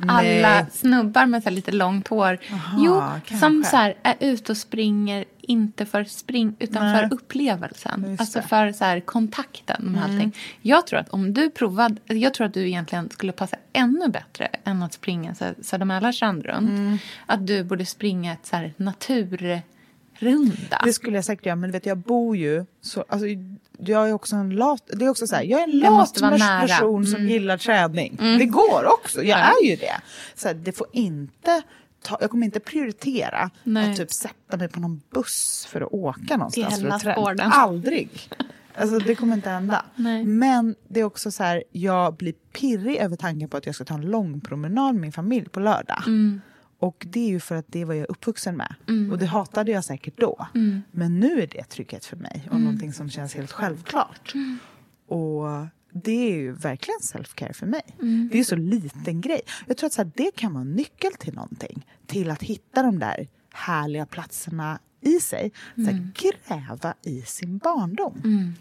[0.09, 2.39] Alla snubbar med så lite långt hår.
[2.53, 3.37] Aha, jo, kanske.
[3.37, 6.97] som så här, är ute och springer, inte för spring, utan Nej.
[7.09, 8.05] för upplevelsen.
[8.09, 8.47] Just Alltså det.
[8.47, 10.15] för så här, kontakten med Mm.
[10.15, 10.37] allting.
[10.63, 14.49] Jag tror att om du provade, jag tror att du egentligen skulle passa ännu bättre
[14.65, 16.69] än att springa så här Södermälar strandrunt.
[16.71, 16.99] Mm.
[17.27, 18.75] Att du borde springa ett så här
[20.23, 20.81] naturrunda.
[20.85, 22.65] Det skulle jag säkert göra, men vet, jag bor ju...
[22.81, 23.27] Så, alltså,
[23.79, 24.83] jag är också en lat...
[24.93, 26.15] Det är också så här, jag är en lat
[26.69, 27.29] person som Mm.
[27.29, 28.17] gillar träning.
[28.21, 28.39] Mm.
[28.39, 29.53] Det går också, jag Ja.
[29.63, 30.01] är ju det.
[30.35, 31.63] Så här, det får inte...
[32.03, 33.91] Ta, jag kommer inte prioritera Nej.
[33.91, 36.75] att typ sätta mig på någon buss för att åka någonstans.
[36.75, 37.15] för hela att träna.
[37.17, 37.41] spåren.
[37.41, 38.09] Aldrig.
[38.75, 39.85] Alltså, det kommer inte hända.
[39.97, 40.25] Nej.
[40.25, 43.85] Men det är också så här, jag blir pirrig över tanken på att jag ska
[43.85, 46.03] ta en lång promenad med min familj på lördag.
[46.07, 46.41] Mm.
[46.83, 48.75] Och det är ju för att det var jag uppvuxen med.
[48.89, 49.13] Mm.
[49.13, 50.47] Och det hatade jag säkert då.
[50.55, 50.83] Mm.
[50.91, 52.93] Men nu är det trygghet för mig och Mm.
[52.93, 54.33] som känns helt självklart.
[55.09, 55.45] Och
[55.93, 57.83] det är ju verkligen self-care för mig.
[58.01, 58.29] Mm.
[58.33, 59.41] Det är ju så liten grej.
[59.67, 61.87] Jag tror att så här, det kan vara en nyckel till någonting.
[62.07, 65.53] Till att hitta de där härliga platserna i sig.
[65.75, 66.13] Så här, Mm.
[66.15, 68.55] gräva i sin barndom.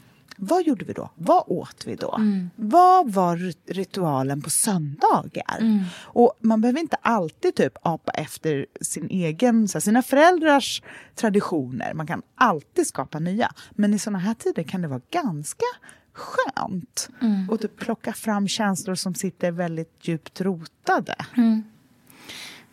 [0.44, 1.10] Vad gjorde vi då?
[1.16, 2.16] Vad åt vi då?
[2.16, 2.50] Mm.
[2.56, 5.58] Vad var rit- ritualen på söndagar?
[5.60, 5.84] Mm.
[6.04, 10.82] Och man behöver inte alltid typ apa efter sin egen, så här, sina föräldrars
[11.16, 11.94] traditioner.
[11.94, 13.52] Man kan alltid skapa nya.
[13.72, 15.66] Men i såna här tider kan det vara ganska
[16.14, 17.50] skönt Mm.
[17.50, 21.16] att typ plocka fram känslor som sitter väldigt djupt rotade.
[21.38, 21.64] Mm.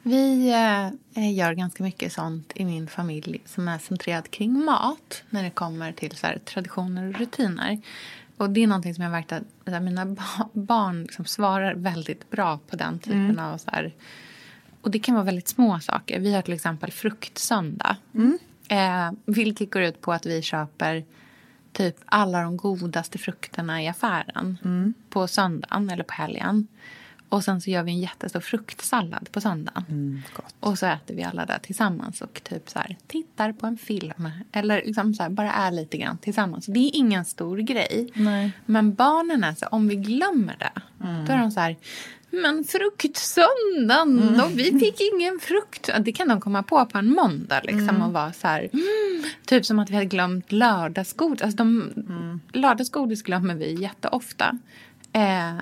[0.08, 0.50] Vi
[1.14, 5.50] eh, gör ganska mycket sånt i min familj som är centrerat kring mat när det
[5.50, 7.80] kommer till så här, traditioner och rutiner.
[8.36, 12.30] Och det är någonting som jag märkt att här, mina ba- barn liksom svarar väldigt
[12.30, 13.38] bra på den typen Mm.
[13.44, 13.94] av så här,
[14.82, 16.20] och det kan vara väldigt små saker.
[16.20, 17.96] Vi har till exempel fruktsöndag.
[18.14, 18.38] Mm.
[18.68, 21.04] Eh, vilket går ut på att vi köper
[21.72, 24.94] typ alla de godaste frukterna i affären Mm.
[25.10, 26.66] på söndagen eller på helgen.
[27.28, 29.84] Och sen så gör vi en jättestor fruktsallad på söndagen.
[29.88, 30.22] Mm.
[30.60, 34.30] Och så äter vi alla där tillsammans och typ så här, tittar på en film.
[34.52, 36.66] Eller liksom så här, bara är lite grann tillsammans.
[36.66, 38.10] Det är ingen stor grej.
[38.14, 38.52] Nej.
[38.66, 41.04] Men barnen är så om vi glömmer det.
[41.04, 41.24] Mm.
[41.26, 41.76] Då är de så här,
[42.30, 44.38] men fruktsöndagen, Mm.
[44.38, 45.90] då, vi fick ingen frukt.
[46.00, 48.02] Det kan de komma på på en måndag liksom Mm.
[48.02, 51.42] och vara så här, mm, typ som att vi hade glömt lördagsgodis.
[51.42, 52.40] Alltså de, Mm.
[52.52, 54.58] Lördagsgodis glömmer vi jätteofta.
[55.12, 55.56] Eh,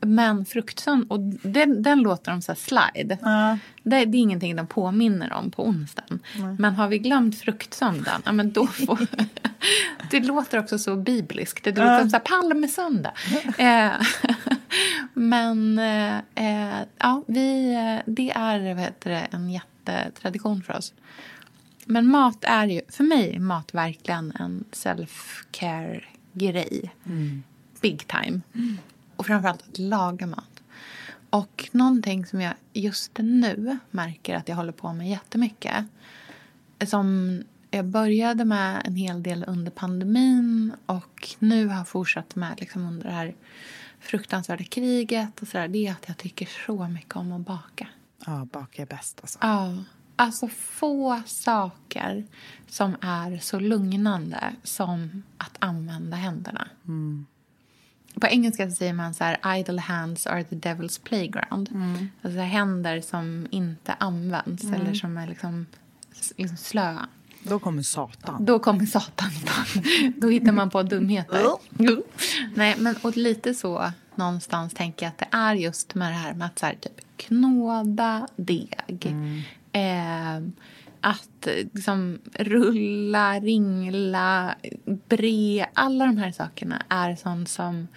[0.00, 3.18] men fruktsöndag, och den, den låter de så slide.
[3.22, 3.58] Ja.
[3.82, 6.20] Det, det är ingenting de påminner om på onsdagen.
[6.58, 9.06] Men har vi glömt fruktsöndagen, ja men då får...
[10.10, 11.64] det låter också så bibliskt.
[11.64, 13.12] Det låter som så här palmsöndag.
[13.58, 13.92] eh,
[15.14, 20.94] men eh, eh, ja, vi, eh, det är vad heter det, en jättetradition för oss.
[21.84, 26.94] Men mat är ju, för mig är mat verkligen en self-care-grej.
[27.80, 28.40] Big time.
[29.18, 30.62] Och framförallt att laga mat.
[31.30, 35.84] Och någonting som jag just nu märker att jag håller på med jättemycket.
[36.86, 37.38] Som
[37.70, 43.04] jag började med en hel del under pandemin och nu har fortsatt med liksom under
[43.04, 43.34] det här
[44.00, 45.42] fruktansvärda kriget.
[45.42, 47.88] Och så där, det är att jag tycker så mycket om att baka.
[48.26, 49.38] Ja, baka är bäst alltså.
[49.42, 49.76] Ja.
[50.16, 52.26] Alltså få saker
[52.66, 56.68] som är så lugnande som att använda händerna.
[58.20, 61.68] På engelska så säger man så här idle hands are the devil's playground.
[62.22, 65.66] Alltså händer som inte används eller som är liksom,
[66.36, 67.08] liksom slöa.
[67.42, 68.44] Då kommer Satan.
[68.44, 69.30] Då kommer Satan.
[70.16, 71.42] Då hittar man på dumheter.
[72.54, 76.34] Nej, men och lite så någonstans tänker jag att det är just med det här
[76.34, 79.16] med att så här, typ, knåda deg.
[79.72, 80.40] Eh,
[81.00, 85.66] att eh, liksom, rulla, ringla, bre.
[85.74, 87.88] Alla de här sakerna är sånt som...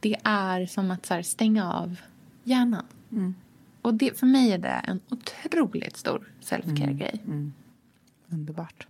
[0.00, 1.96] Det är som att här, stänga av
[2.44, 2.84] hjärnan.
[3.82, 7.22] Och det, för mig är det en otroligt stor self-care-grej.
[8.28, 8.86] Underbart.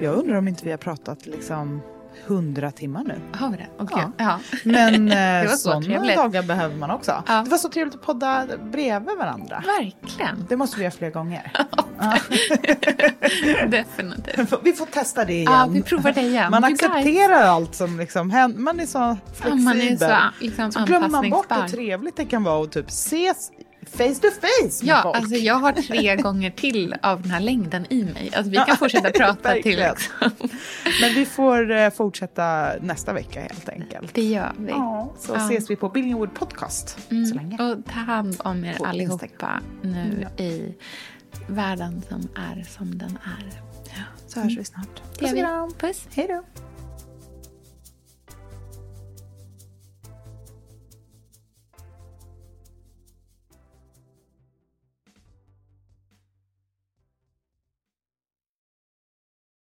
[0.00, 1.80] Jag undrar om inte vi har pratat liksom
[2.26, 3.20] hundra timmar nu.
[3.34, 3.66] Har vi det?
[3.78, 4.12] Åh, Ja.
[4.16, 4.38] ja.
[4.64, 5.12] Men
[5.44, 6.16] eh, så sådana trevligt.
[6.16, 7.22] dagar behöver man också.
[7.26, 7.42] Ja.
[7.44, 9.62] Det var så trevligt att podda bredvid varandra.
[9.66, 10.46] Verkligen.
[10.48, 11.52] Det måste vi göra fler gånger.
[13.68, 14.52] Definitivt.
[14.62, 15.52] Vi får testa det igen.
[15.52, 16.50] Ja, vi provar det igen.
[16.50, 18.58] Man accepterar allt som liksom händer.
[18.60, 19.58] Man är så Ja, flexibel.
[19.64, 22.88] man är så liksom, så glömmer man bort hur trevligt det kan vara att typ
[22.88, 23.50] ses
[23.92, 25.16] face to face med Ja, folk.
[25.16, 28.30] alltså jag har tre gånger till av den här längden i mig.
[28.36, 29.78] Alltså vi kan fortsätta prata till...
[29.78, 30.30] Liksom.
[31.00, 34.14] Men vi får eh, fortsätta nästa vecka helt enkelt.
[34.14, 34.70] Det gör vi.
[34.70, 35.46] Ja, så Ja.
[35.46, 37.54] ses vi på Billingwood Podcast så länge.
[37.62, 40.74] Och ta hand om er På allihopa nu i
[41.48, 43.62] världen som är som den är.
[44.26, 45.02] Så hörs vi snart.
[45.18, 45.72] Puss och kram.
[45.78, 46.06] Puss.
[46.14, 46.42] Hej då.